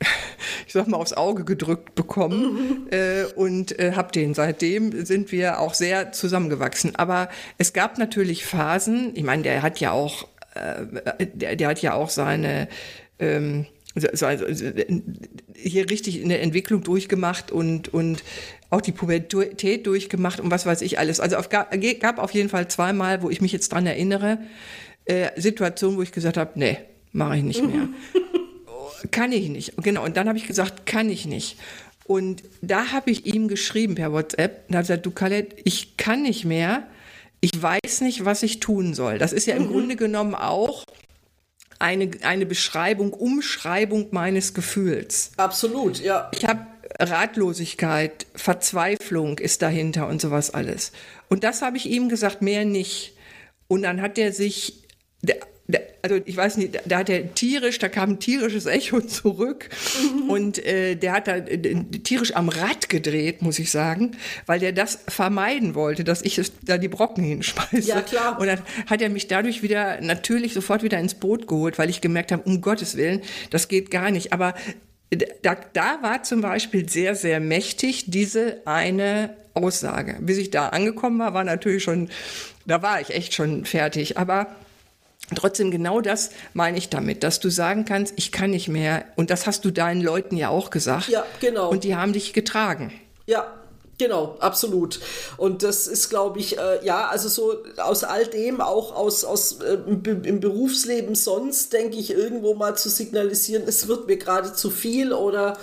ich 0.66 0.72
sag 0.72 0.86
mal, 0.86 0.96
aufs 0.96 1.12
Auge 1.12 1.44
gedrückt 1.44 1.94
bekommen 1.94 2.84
mhm. 2.84 2.86
äh, 2.90 3.24
und 3.34 3.78
äh, 3.78 3.92
habe 3.92 4.12
den. 4.12 4.34
Seitdem 4.34 5.04
sind 5.04 5.32
wir 5.32 5.60
auch 5.60 5.74
sehr 5.74 6.12
zusammengewachsen. 6.12 6.96
Aber 6.96 7.28
es 7.56 7.72
gab 7.72 7.98
natürlich 7.98 8.44
Phasen, 8.44 9.12
ich 9.14 9.24
meine, 9.24 9.42
der 9.42 9.62
hat 9.62 9.80
ja 9.80 9.92
auch, 9.92 10.28
äh, 10.54 11.26
der, 11.32 11.56
der 11.56 11.68
hat 11.68 11.82
ja 11.82 11.94
auch 11.94 12.10
seine 12.10 12.68
ähm, 13.18 13.66
also, 14.06 14.26
also, 14.26 14.46
hier 15.54 15.90
richtig 15.90 16.22
eine 16.22 16.38
Entwicklung 16.38 16.82
durchgemacht 16.82 17.50
und, 17.50 17.92
und 17.92 18.22
auch 18.70 18.80
die 18.80 18.92
Pubertät 18.92 19.86
durchgemacht 19.86 20.40
und 20.40 20.50
was 20.50 20.66
weiß 20.66 20.82
ich 20.82 20.98
alles. 20.98 21.20
Also 21.20 21.36
auf, 21.36 21.48
gab, 21.48 21.74
gab 22.00 22.18
auf 22.18 22.32
jeden 22.32 22.48
Fall 22.48 22.68
zweimal, 22.68 23.22
wo 23.22 23.30
ich 23.30 23.40
mich 23.40 23.52
jetzt 23.52 23.72
dran 23.72 23.86
erinnere, 23.86 24.38
äh, 25.06 25.30
Situationen, 25.40 25.96
wo 25.96 26.02
ich 26.02 26.12
gesagt 26.12 26.36
habe, 26.36 26.52
nee, 26.56 26.78
mache 27.12 27.38
ich 27.38 27.42
nicht 27.42 27.64
mehr. 27.64 27.88
kann 29.10 29.32
ich 29.32 29.48
nicht. 29.48 29.74
Genau, 29.82 30.04
und 30.04 30.16
dann 30.16 30.28
habe 30.28 30.38
ich 30.38 30.46
gesagt, 30.46 30.86
kann 30.86 31.08
ich 31.10 31.26
nicht. 31.26 31.56
Und 32.04 32.42
da 32.62 32.92
habe 32.92 33.10
ich 33.10 33.26
ihm 33.26 33.48
geschrieben 33.48 33.94
per 33.94 34.12
WhatsApp 34.12 34.64
und 34.68 34.76
habe 34.76 34.82
gesagt, 34.82 35.06
du 35.06 35.10
Khaled, 35.10 35.56
ich 35.64 35.96
kann 35.96 36.22
nicht 36.22 36.44
mehr. 36.44 36.86
Ich 37.40 37.60
weiß 37.60 38.00
nicht, 38.00 38.24
was 38.24 38.42
ich 38.42 38.60
tun 38.60 38.94
soll. 38.94 39.18
Das 39.18 39.32
ist 39.32 39.46
ja 39.46 39.54
im 39.54 39.64
mhm. 39.64 39.68
Grunde 39.68 39.96
genommen 39.96 40.34
auch 40.34 40.84
eine, 41.78 42.10
eine 42.22 42.46
Beschreibung, 42.46 43.12
Umschreibung 43.12 44.08
meines 44.10 44.54
Gefühls. 44.54 45.32
Absolut, 45.36 46.00
ja. 46.00 46.30
Ich 46.34 46.44
habe 46.44 46.66
Ratlosigkeit, 46.98 48.26
Verzweiflung 48.34 49.38
ist 49.38 49.62
dahinter 49.62 50.08
und 50.08 50.20
sowas 50.20 50.52
alles. 50.52 50.92
Und 51.28 51.44
das 51.44 51.62
habe 51.62 51.76
ich 51.76 51.86
ihm 51.86 52.08
gesagt, 52.08 52.42
mehr 52.42 52.64
nicht. 52.64 53.14
Und 53.68 53.82
dann 53.82 54.00
hat 54.00 54.18
er 54.18 54.32
sich, 54.32 54.84
der, 55.22 55.36
also 56.02 56.20
ich 56.24 56.36
weiß 56.36 56.56
nicht, 56.56 56.80
da 56.86 56.98
hat 56.98 57.10
er 57.10 57.34
tierisch, 57.34 57.78
da 57.78 57.88
kam 57.88 58.10
ein 58.10 58.18
tierisches 58.18 58.66
Echo 58.66 59.00
zurück 59.06 59.68
mhm. 60.02 60.30
und 60.30 60.64
äh, 60.64 60.94
der 60.94 61.12
hat 61.12 61.28
da 61.28 61.36
äh, 61.36 61.84
tierisch 62.02 62.34
am 62.34 62.48
Rad 62.48 62.88
gedreht, 62.88 63.42
muss 63.42 63.58
ich 63.58 63.70
sagen, 63.70 64.12
weil 64.46 64.60
der 64.60 64.72
das 64.72 65.00
vermeiden 65.08 65.74
wollte, 65.74 66.04
dass 66.04 66.22
ich 66.22 66.40
da 66.62 66.78
die 66.78 66.88
Brocken 66.88 67.24
hinschmeiße. 67.24 67.88
Ja, 67.88 68.00
klar. 68.00 68.40
Und 68.40 68.46
dann 68.46 68.60
hat 68.86 69.02
er 69.02 69.10
mich 69.10 69.28
dadurch 69.28 69.62
wieder 69.62 70.00
natürlich 70.00 70.54
sofort 70.54 70.82
wieder 70.82 70.98
ins 70.98 71.14
Boot 71.14 71.46
geholt, 71.46 71.78
weil 71.78 71.90
ich 71.90 72.00
gemerkt 72.00 72.32
habe, 72.32 72.42
um 72.44 72.60
Gottes 72.62 72.96
Willen, 72.96 73.20
das 73.50 73.68
geht 73.68 73.90
gar 73.90 74.10
nicht. 74.10 74.32
Aber 74.32 74.54
da, 75.42 75.56
da 75.72 76.02
war 76.02 76.22
zum 76.22 76.40
Beispiel 76.40 76.88
sehr, 76.88 77.14
sehr 77.14 77.40
mächtig 77.40 78.04
diese 78.10 78.62
eine 78.64 79.36
Aussage. 79.54 80.16
Bis 80.20 80.38
ich 80.38 80.50
da 80.50 80.68
angekommen 80.68 81.18
war, 81.18 81.34
war 81.34 81.44
natürlich 81.44 81.82
schon, 81.82 82.08
da 82.66 82.82
war 82.82 83.00
ich 83.00 83.10
echt 83.10 83.34
schon 83.34 83.64
fertig. 83.64 84.18
Aber 84.18 84.54
Trotzdem 85.34 85.70
genau 85.70 86.00
das 86.00 86.30
meine 86.54 86.78
ich 86.78 86.88
damit, 86.88 87.22
dass 87.22 87.40
du 87.40 87.50
sagen 87.50 87.84
kannst, 87.84 88.14
ich 88.16 88.32
kann 88.32 88.50
nicht 88.50 88.68
mehr. 88.68 89.04
Und 89.16 89.30
das 89.30 89.46
hast 89.46 89.64
du 89.64 89.70
deinen 89.70 90.00
Leuten 90.00 90.36
ja 90.36 90.48
auch 90.48 90.70
gesagt. 90.70 91.08
Ja, 91.08 91.24
genau. 91.40 91.70
Und 91.70 91.84
die 91.84 91.96
haben 91.96 92.12
dich 92.12 92.32
getragen. 92.32 92.92
Ja, 93.26 93.46
Genau, 93.98 94.36
absolut. 94.38 95.00
Und 95.38 95.64
das 95.64 95.88
ist, 95.88 96.08
glaube 96.08 96.38
ich, 96.38 96.56
äh, 96.56 96.84
ja, 96.84 97.08
also 97.08 97.28
so 97.28 97.56
aus 97.78 98.04
all 98.04 98.26
dem, 98.26 98.60
auch 98.60 98.94
aus, 98.94 99.24
aus 99.24 99.58
äh, 99.60 99.74
im 99.74 100.38
Berufsleben 100.38 101.16
sonst, 101.16 101.72
denke 101.72 101.96
ich, 101.96 102.12
irgendwo 102.12 102.54
mal 102.54 102.76
zu 102.76 102.90
signalisieren, 102.90 103.64
es 103.66 103.88
wird 103.88 104.06
mir 104.06 104.16
gerade 104.16 104.52
zu 104.52 104.70
viel 104.70 105.12
oder 105.12 105.58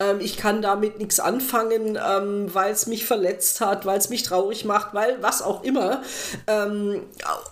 ähm, 0.00 0.18
ich 0.18 0.36
kann 0.36 0.62
damit 0.62 0.98
nichts 0.98 1.20
anfangen, 1.20 1.96
ähm, 1.96 2.52
weil 2.52 2.72
es 2.72 2.88
mich 2.88 3.04
verletzt 3.04 3.60
hat, 3.60 3.86
weil 3.86 3.98
es 3.98 4.08
mich 4.08 4.24
traurig 4.24 4.64
macht, 4.64 4.92
weil 4.92 5.22
was 5.22 5.40
auch 5.40 5.62
immer. 5.62 6.02
Ähm, 6.48 7.02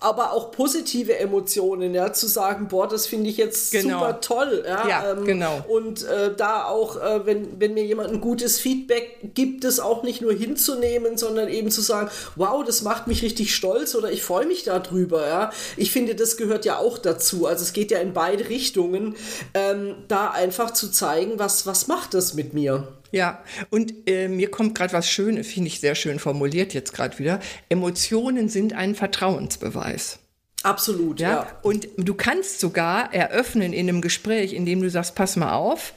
aber 0.01 0.33
auch 0.33 0.51
positive 0.51 1.17
Emotionen, 1.17 1.95
ja, 1.95 2.13
zu 2.13 2.27
sagen, 2.27 2.67
boah, 2.67 2.89
das 2.89 3.07
finde 3.07 3.31
ich 3.31 3.37
jetzt 3.37 3.71
genau. 3.71 4.01
super 4.01 4.21
toll. 4.21 4.65
Ja, 4.67 4.89
ja 4.89 5.13
ähm, 5.13 5.25
genau. 5.25 5.65
Und 5.69 6.03
äh, 6.03 6.35
da 6.37 6.65
auch, 6.65 7.01
äh, 7.01 7.25
wenn, 7.25 7.61
wenn 7.61 7.75
mir 7.75 7.85
jemand 7.85 8.11
ein 8.11 8.21
gutes 8.21 8.59
Feedback 8.59 9.35
gibt, 9.35 9.65
es 9.65 9.79
auch 9.79 10.03
nicht 10.03 10.24
nur 10.25 10.33
hinzunehmen, 10.33 11.17
sondern 11.17 11.49
eben 11.49 11.71
zu 11.71 11.81
sagen, 11.81 12.11
wow, 12.35 12.65
das 12.65 12.83
macht 12.83 13.07
mich 13.07 13.23
richtig 13.23 13.55
stolz 13.55 13.95
oder 13.95 14.11
ich 14.11 14.23
freue 14.23 14.47
mich 14.47 14.65
darüber. 14.65 15.29
Ja? 15.29 15.53
Ich 15.77 15.93
finde, 15.93 16.15
das 16.15 16.37
gehört 16.37 16.65
ja 16.65 16.79
auch 16.79 16.99
dazu. 16.99 17.47
Also 17.47 17.63
es 17.63 17.73
geht 17.73 17.91
ja 17.91 17.99
in 17.99 18.13
beide 18.13 18.49
Richtungen, 18.49 19.15
ähm, 19.55 19.95
da 20.09 20.31
einfach 20.31 20.73
zu 20.73 20.91
zeigen, 20.91 21.39
was, 21.39 21.67
was 21.67 21.87
macht 21.87 22.15
das 22.15 22.35
mit 22.35 22.55
mir. 22.55 22.89
Ja, 23.13 23.45
und 23.71 24.09
äh, 24.09 24.27
mir 24.27 24.51
kommt 24.51 24.75
gerade 24.75 24.93
was 24.93 25.09
Schönes, 25.09 25.47
finde 25.47 25.69
ich 25.69 25.79
sehr 25.79 25.95
schön 25.95 26.19
formuliert 26.19 26.75
jetzt 26.75 26.93
gerade 26.93 27.17
wieder. 27.21 27.39
Emotionen 27.69 28.49
sind 28.49 28.73
ein 28.73 28.97
Vertrauensbeweis. 28.97 30.19
Absolut, 30.65 31.21
ja? 31.21 31.31
ja. 31.31 31.47
Und 31.63 31.87
du 31.97 32.15
kannst 32.15 32.59
sogar 32.59 33.15
eröffnen 33.15 33.73
in 33.73 33.89
einem 33.89 34.01
Gespräch, 34.01 34.53
indem 34.55 34.83
du 34.83 34.91
sagst, 34.91 35.15
pass 35.15 35.37
mal 35.37 35.53
auf, 35.53 35.93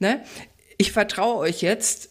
ne? 0.00 0.24
ich 0.78 0.90
vertraue 0.90 1.36
euch 1.36 1.62
jetzt, 1.62 2.08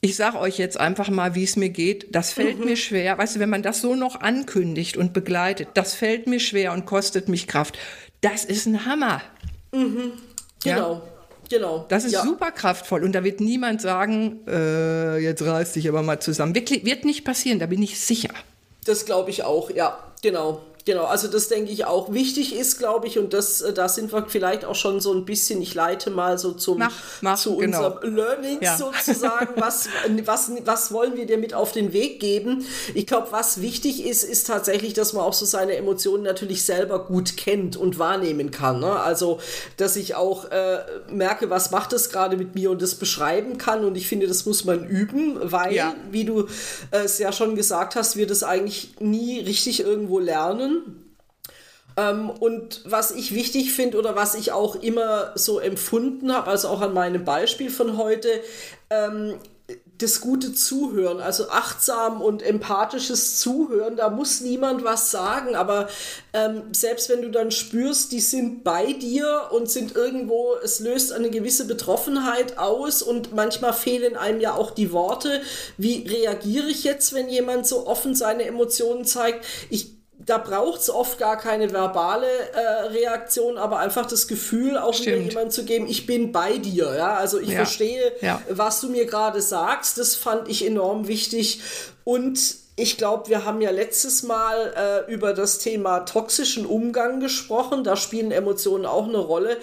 ich 0.00 0.16
sage 0.16 0.38
euch 0.38 0.58
jetzt 0.58 0.78
einfach 0.78 1.08
mal, 1.08 1.34
wie 1.34 1.44
es 1.44 1.56
mir 1.56 1.70
geht. 1.70 2.14
Das 2.14 2.32
fällt 2.32 2.60
mhm. 2.60 2.66
mir 2.66 2.76
schwer. 2.76 3.18
Weißt 3.18 3.36
du, 3.36 3.40
wenn 3.40 3.50
man 3.50 3.62
das 3.62 3.80
so 3.80 3.94
noch 3.94 4.20
ankündigt 4.20 4.96
und 4.96 5.12
begleitet, 5.12 5.68
das 5.74 5.94
fällt 5.94 6.26
mir 6.26 6.40
schwer 6.40 6.72
und 6.72 6.86
kostet 6.86 7.28
mich 7.28 7.46
Kraft. 7.46 7.78
Das 8.20 8.44
ist 8.44 8.66
ein 8.66 8.86
Hammer. 8.86 9.22
Mhm. 9.72 10.12
Genau. 10.62 10.92
Ja? 10.92 11.02
Genau. 11.50 11.86
Das 11.88 12.04
ist 12.04 12.12
ja. 12.12 12.22
super 12.22 12.52
kraftvoll 12.52 13.02
und 13.02 13.12
da 13.12 13.24
wird 13.24 13.40
niemand 13.40 13.80
sagen, 13.80 14.40
äh, 14.46 15.18
jetzt 15.18 15.42
reiß 15.42 15.72
dich 15.72 15.88
aber 15.88 16.02
mal 16.02 16.20
zusammen. 16.20 16.54
Wirklich, 16.54 16.84
wird 16.84 17.04
nicht 17.04 17.24
passieren, 17.24 17.58
da 17.58 17.66
bin 17.66 17.82
ich 17.82 17.98
sicher. 17.98 18.28
Das 18.84 19.06
glaube 19.06 19.30
ich 19.30 19.44
auch, 19.44 19.70
ja, 19.70 19.98
genau. 20.22 20.62
Genau, 20.88 21.04
also 21.04 21.28
das 21.28 21.48
denke 21.48 21.70
ich 21.70 21.84
auch 21.84 22.14
wichtig 22.14 22.56
ist, 22.56 22.78
glaube 22.78 23.08
ich, 23.08 23.18
und 23.18 23.34
das, 23.34 23.60
äh, 23.60 23.74
da 23.74 23.90
sind 23.90 24.10
wir 24.10 24.24
vielleicht 24.26 24.64
auch 24.64 24.74
schon 24.74 25.00
so 25.00 25.12
ein 25.12 25.26
bisschen, 25.26 25.60
ich 25.60 25.74
leite 25.74 26.08
mal 26.08 26.38
so 26.38 26.52
zum, 26.52 26.78
mach, 26.78 26.94
mach, 27.20 27.38
zu 27.38 27.58
genau. 27.58 27.84
unserem 27.84 28.14
Learning 28.16 28.58
ja. 28.62 28.74
sozusagen, 28.74 29.48
was, 29.60 29.90
was, 30.24 30.50
was 30.64 30.90
wollen 30.90 31.14
wir 31.14 31.26
dir 31.26 31.36
mit 31.36 31.52
auf 31.52 31.72
den 31.72 31.92
Weg 31.92 32.20
geben? 32.20 32.64
Ich 32.94 33.06
glaube, 33.06 33.26
was 33.32 33.60
wichtig 33.60 34.06
ist, 34.06 34.22
ist 34.22 34.46
tatsächlich, 34.46 34.94
dass 34.94 35.12
man 35.12 35.24
auch 35.24 35.34
so 35.34 35.44
seine 35.44 35.76
Emotionen 35.76 36.22
natürlich 36.22 36.64
selber 36.64 37.04
gut 37.04 37.36
kennt 37.36 37.76
und 37.76 37.98
wahrnehmen 37.98 38.50
kann. 38.50 38.80
Ne? 38.80 38.90
Also, 38.90 39.40
dass 39.76 39.94
ich 39.94 40.14
auch 40.14 40.46
äh, 40.46 40.78
merke, 41.10 41.50
was 41.50 41.70
macht 41.70 41.92
das 41.92 42.08
gerade 42.08 42.38
mit 42.38 42.54
mir 42.54 42.70
und 42.70 42.80
das 42.80 42.94
beschreiben 42.94 43.58
kann 43.58 43.84
und 43.84 43.94
ich 43.94 44.08
finde, 44.08 44.26
das 44.26 44.46
muss 44.46 44.64
man 44.64 44.86
üben, 44.86 45.38
weil, 45.38 45.74
ja. 45.74 45.94
wie 46.10 46.24
du 46.24 46.46
äh, 46.92 47.00
es 47.04 47.18
ja 47.18 47.30
schon 47.30 47.56
gesagt 47.56 47.94
hast, 47.94 48.16
wir 48.16 48.26
das 48.26 48.42
eigentlich 48.42 48.94
nie 49.00 49.40
richtig 49.40 49.80
irgendwo 49.80 50.18
lernen 50.18 50.77
ähm, 51.98 52.30
und 52.30 52.82
was 52.84 53.10
ich 53.10 53.34
wichtig 53.34 53.72
finde 53.72 53.98
oder 53.98 54.14
was 54.14 54.34
ich 54.34 54.52
auch 54.52 54.76
immer 54.76 55.32
so 55.34 55.58
empfunden 55.58 56.32
habe, 56.32 56.48
also 56.48 56.68
auch 56.68 56.80
an 56.80 56.94
meinem 56.94 57.24
Beispiel 57.24 57.70
von 57.70 57.96
heute, 57.96 58.28
ähm, 58.90 59.34
das 59.98 60.20
gute 60.20 60.54
Zuhören, 60.54 61.20
also 61.20 61.50
achtsam 61.50 62.22
und 62.22 62.40
empathisches 62.40 63.40
Zuhören, 63.40 63.96
da 63.96 64.08
muss 64.08 64.40
niemand 64.40 64.84
was 64.84 65.10
sagen, 65.10 65.56
aber 65.56 65.88
ähm, 66.32 66.62
selbst 66.72 67.08
wenn 67.08 67.20
du 67.20 67.30
dann 67.30 67.50
spürst, 67.50 68.12
die 68.12 68.20
sind 68.20 68.62
bei 68.62 68.92
dir 68.92 69.48
und 69.50 69.68
sind 69.68 69.96
irgendwo, 69.96 70.54
es 70.62 70.78
löst 70.78 71.12
eine 71.12 71.30
gewisse 71.30 71.66
Betroffenheit 71.66 72.58
aus 72.58 73.02
und 73.02 73.34
manchmal 73.34 73.72
fehlen 73.72 74.16
einem 74.16 74.40
ja 74.40 74.54
auch 74.54 74.70
die 74.70 74.92
Worte, 74.92 75.42
wie 75.76 76.06
reagiere 76.08 76.68
ich 76.68 76.84
jetzt, 76.84 77.12
wenn 77.12 77.28
jemand 77.28 77.66
so 77.66 77.88
offen 77.88 78.14
seine 78.14 78.44
Emotionen 78.44 79.04
zeigt? 79.04 79.44
Ich 79.68 79.97
da 80.28 80.36
braucht 80.36 80.80
es 80.80 80.90
oft 80.90 81.18
gar 81.18 81.38
keine 81.38 81.72
verbale 81.72 82.26
äh, 82.52 82.60
Reaktion, 82.88 83.56
aber 83.56 83.78
einfach 83.78 84.04
das 84.04 84.28
Gefühl, 84.28 84.76
auch 84.76 84.98
wieder 85.00 85.16
jemandem 85.16 85.50
zu 85.50 85.64
geben, 85.64 85.86
ich 85.88 86.04
bin 86.04 86.32
bei 86.32 86.58
dir. 86.58 86.94
Ja? 86.94 87.14
Also 87.14 87.40
ich 87.40 87.48
ja. 87.48 87.56
verstehe, 87.56 88.12
ja. 88.20 88.42
was 88.50 88.82
du 88.82 88.90
mir 88.90 89.06
gerade 89.06 89.40
sagst. 89.40 89.96
Das 89.96 90.16
fand 90.16 90.48
ich 90.48 90.66
enorm 90.66 91.08
wichtig. 91.08 91.60
Und 92.04 92.38
ich 92.76 92.98
glaube, 92.98 93.30
wir 93.30 93.46
haben 93.46 93.62
ja 93.62 93.70
letztes 93.70 94.22
Mal 94.22 95.06
äh, 95.08 95.12
über 95.12 95.32
das 95.32 95.58
Thema 95.60 96.00
toxischen 96.00 96.66
Umgang 96.66 97.20
gesprochen. 97.20 97.82
Da 97.82 97.96
spielen 97.96 98.30
Emotionen 98.30 98.84
auch 98.84 99.08
eine 99.08 99.18
Rolle. 99.18 99.56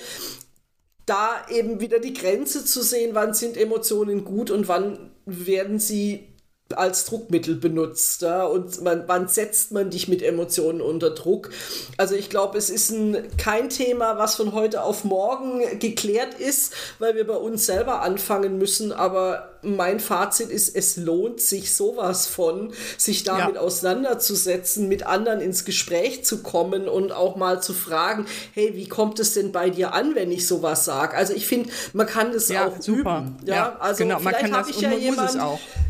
Da 1.06 1.46
eben 1.52 1.80
wieder 1.80 2.00
die 2.00 2.14
Grenze 2.14 2.66
zu 2.66 2.82
sehen, 2.82 3.14
wann 3.14 3.36
sind 3.36 3.56
Emotionen 3.56 4.26
gut 4.26 4.50
und 4.50 4.68
wann 4.68 5.12
werden 5.28 5.80
sie 5.80 6.35
als 6.74 7.06
Druckmittel 7.06 7.56
benutzt 7.56 8.24
ja? 8.24 8.44
und 8.46 8.82
man, 8.82 9.04
wann 9.06 9.28
setzt 9.28 9.72
man 9.72 9.92
dich 9.92 10.08
mit 10.08 10.24
Emotionen 10.24 10.82
unter 10.82 11.12
Druck. 11.12 11.52
Also 11.98 12.16
ich 12.16 12.30
glaube, 12.30 12.58
es 12.58 12.72
ist 12.72 12.90
ein, 12.90 13.18
kein 13.38 13.70
Thema, 13.70 14.18
was 14.18 14.36
von 14.36 14.54
heute 14.54 14.84
auf 14.84 15.04
morgen 15.04 15.62
geklärt 15.80 16.34
ist, 16.34 16.74
weil 16.98 17.16
wir 17.16 17.28
bei 17.28 17.36
uns 17.36 17.68
selber 17.68 18.02
anfangen 18.02 18.58
müssen, 18.58 18.92
aber 18.92 19.56
mein 19.62 20.00
Fazit 20.00 20.50
ist, 20.50 20.76
es 20.76 20.98
lohnt 20.98 21.40
sich 21.42 21.76
sowas 21.76 22.28
von, 22.28 22.74
sich 22.98 23.24
damit 23.24 23.56
ja. 23.56 23.62
auseinanderzusetzen, 23.62 24.88
mit 24.88 25.06
anderen 25.06 25.42
ins 25.42 25.66
Gespräch 25.66 26.24
zu 26.24 26.42
kommen 26.42 26.88
und 26.88 27.12
auch 27.12 27.36
mal 27.36 27.62
zu 27.62 27.74
fragen, 27.74 28.26
hey, 28.54 28.76
wie 28.76 28.88
kommt 28.88 29.20
es 29.20 29.34
denn 29.34 29.52
bei 29.52 29.70
dir 29.70 29.94
an, 29.94 30.16
wenn 30.16 30.32
ich 30.32 30.48
sowas 30.48 30.86
sage? 30.86 31.16
Also 31.16 31.34
ich 31.34 31.48
finde, 31.48 31.70
man 31.94 32.08
kann 32.08 32.32
das 32.32 32.48
ja, 32.50 32.68
auch 32.68 32.80
super. 32.80 33.24
üben. 33.26 33.38
Ja, 33.46 33.56
ja 33.56 33.78
also 33.80 34.04
genau, 34.04 34.20
vielleicht 34.20 34.52
habe 34.52 34.70
ich 34.70 34.82
ja 34.82 34.92
jemand, 34.94 35.38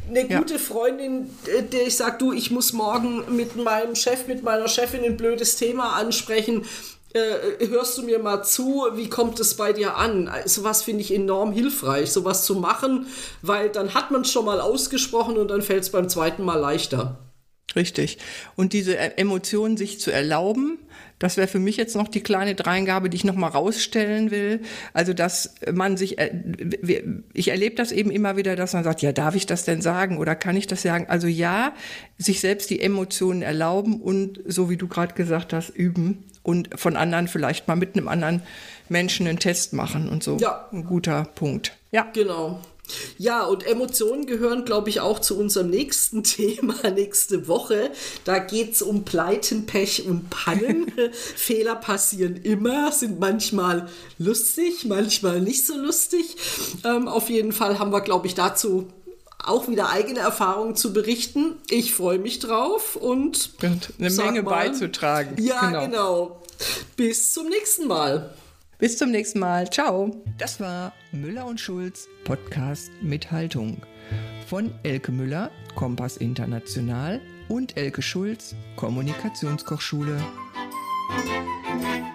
eine 0.09 0.27
gute 0.27 0.59
Freundin, 0.59 1.29
äh, 1.45 1.63
der 1.63 1.87
ich 1.87 1.97
sage, 1.97 2.17
du, 2.19 2.31
ich 2.31 2.51
muss 2.51 2.73
morgen 2.73 3.23
mit 3.35 3.55
meinem 3.55 3.95
Chef, 3.95 4.27
mit 4.27 4.43
meiner 4.43 4.67
Chefin 4.67 5.03
ein 5.03 5.17
blödes 5.17 5.55
Thema 5.55 5.93
ansprechen 5.93 6.65
äh, 7.15 7.67
hörst 7.69 7.97
du 7.97 8.03
mir 8.03 8.19
mal 8.19 8.43
zu, 8.43 8.87
wie 8.93 9.09
kommt 9.09 9.39
es 9.39 9.55
bei 9.55 9.71
dir 9.71 9.95
an? 9.95 10.29
Sowas 10.45 10.83
finde 10.83 11.01
ich 11.01 11.13
enorm 11.13 11.53
hilfreich, 11.53 12.11
sowas 12.11 12.45
zu 12.45 12.55
machen, 12.55 13.07
weil 13.41 13.69
dann 13.69 13.93
hat 13.93 14.11
man 14.11 14.21
es 14.21 14.31
schon 14.31 14.45
mal 14.45 14.59
ausgesprochen 14.59 15.37
und 15.37 15.47
dann 15.47 15.61
fällt 15.61 15.83
es 15.83 15.91
beim 15.91 16.09
zweiten 16.09 16.43
Mal 16.43 16.59
leichter. 16.59 17.17
Richtig. 17.75 18.17
Und 18.55 18.73
diese 18.73 18.93
e-, 18.93 19.17
Emotionen 19.17 19.77
sich 19.77 19.99
zu 19.99 20.11
erlauben, 20.11 20.77
das 21.19 21.37
wäre 21.37 21.47
für 21.47 21.59
mich 21.59 21.77
jetzt 21.77 21.95
noch 21.95 22.09
die 22.09 22.21
kleine 22.21 22.55
Dreingabe, 22.55 23.09
die 23.09 23.15
ich 23.15 23.23
noch 23.23 23.35
mal 23.35 23.47
rausstellen 23.47 24.31
will. 24.31 24.61
Also, 24.93 25.13
dass 25.13 25.55
man 25.71 25.95
sich, 25.97 26.17
äh, 26.17 26.31
ich 27.33 27.47
erlebe 27.49 27.75
das 27.75 27.91
eben 27.91 28.11
immer 28.11 28.35
wieder, 28.35 28.55
dass 28.55 28.73
man 28.73 28.83
sagt, 28.83 29.01
ja, 29.01 29.11
darf 29.11 29.35
ich 29.35 29.45
das 29.45 29.63
denn 29.63 29.81
sagen 29.81 30.17
oder 30.17 30.35
kann 30.35 30.57
ich 30.57 30.67
das 30.67 30.81
sagen? 30.81 31.05
Also 31.07 31.27
ja, 31.27 31.73
sich 32.17 32.41
selbst 32.41 32.69
die 32.69 32.81
Emotionen 32.81 33.41
erlauben 33.41 34.01
und, 34.01 34.41
so 34.45 34.69
wie 34.69 34.77
du 34.77 34.87
gerade 34.87 35.13
gesagt 35.13 35.53
hast, 35.53 35.69
üben 35.69 36.25
und 36.43 36.69
von 36.79 36.95
anderen 36.95 37.27
vielleicht 37.27 37.67
mal 37.67 37.75
mit 37.75 37.95
einem 37.95 38.07
anderen 38.07 38.41
Menschen 38.89 39.27
einen 39.27 39.39
Test 39.39 39.73
machen 39.73 40.09
und 40.09 40.21
so. 40.21 40.37
Ja. 40.37 40.67
Ein 40.71 40.83
guter 40.83 41.23
Punkt. 41.35 41.75
Ja. 41.91 42.07
Genau. 42.13 42.59
Ja, 43.17 43.45
und 43.45 43.65
Emotionen 43.65 44.25
gehören, 44.25 44.65
glaube 44.65 44.89
ich, 44.89 44.99
auch 44.99 45.19
zu 45.19 45.37
unserem 45.37 45.69
nächsten 45.69 46.23
Thema 46.23 46.75
nächste 46.89 47.47
Woche. 47.47 47.91
Da 48.23 48.39
geht 48.39 48.73
es 48.73 48.81
um 48.81 49.05
Pleiten, 49.05 49.65
Pech 49.65 50.05
und 50.05 50.29
Pannen. 50.29 50.91
Fehler 51.35 51.75
passieren 51.75 52.35
immer, 52.37 52.91
sind 52.91 53.19
manchmal 53.19 53.89
lustig, 54.17 54.85
manchmal 54.85 55.41
nicht 55.41 55.65
so 55.65 55.75
lustig. 55.77 56.35
Ähm, 56.83 57.07
auf 57.07 57.29
jeden 57.29 57.51
Fall 57.51 57.79
haben 57.79 57.91
wir, 57.91 58.01
glaube 58.01 58.27
ich, 58.27 58.35
dazu 58.35 58.87
auch 59.43 59.67
wieder 59.67 59.89
eigene 59.89 60.19
Erfahrungen 60.19 60.75
zu 60.75 60.91
berichten. 60.91 61.55
Ich 61.69 61.93
freue 61.93 62.19
mich 62.19 62.39
drauf 62.39 62.95
und, 62.95 63.51
und 63.61 63.89
eine 63.99 64.09
Menge 64.09 64.41
mal, 64.41 64.51
beizutragen. 64.51 65.35
Ja, 65.41 65.67
genau. 65.67 65.85
genau. 65.85 66.41
Bis 66.95 67.33
zum 67.33 67.49
nächsten 67.49 67.87
Mal. 67.87 68.33
Bis 68.77 68.97
zum 68.97 69.11
nächsten 69.11 69.39
Mal. 69.39 69.69
Ciao. 69.69 70.11
Das 70.37 70.59
war 70.59 70.93
Müller 71.11 71.45
und 71.45 71.59
Schulz 71.59 72.07
Podcast 72.23 72.91
mit 73.01 73.31
Haltung 73.31 73.81
von 74.47 74.73
Elke 74.83 75.11
Müller, 75.11 75.49
Kompass 75.75 76.17
International 76.17 77.21
und 77.47 77.77
Elke 77.77 78.01
Schulz, 78.01 78.55
Kommunikationskochschule. 78.75 80.17
Musik 81.75 82.14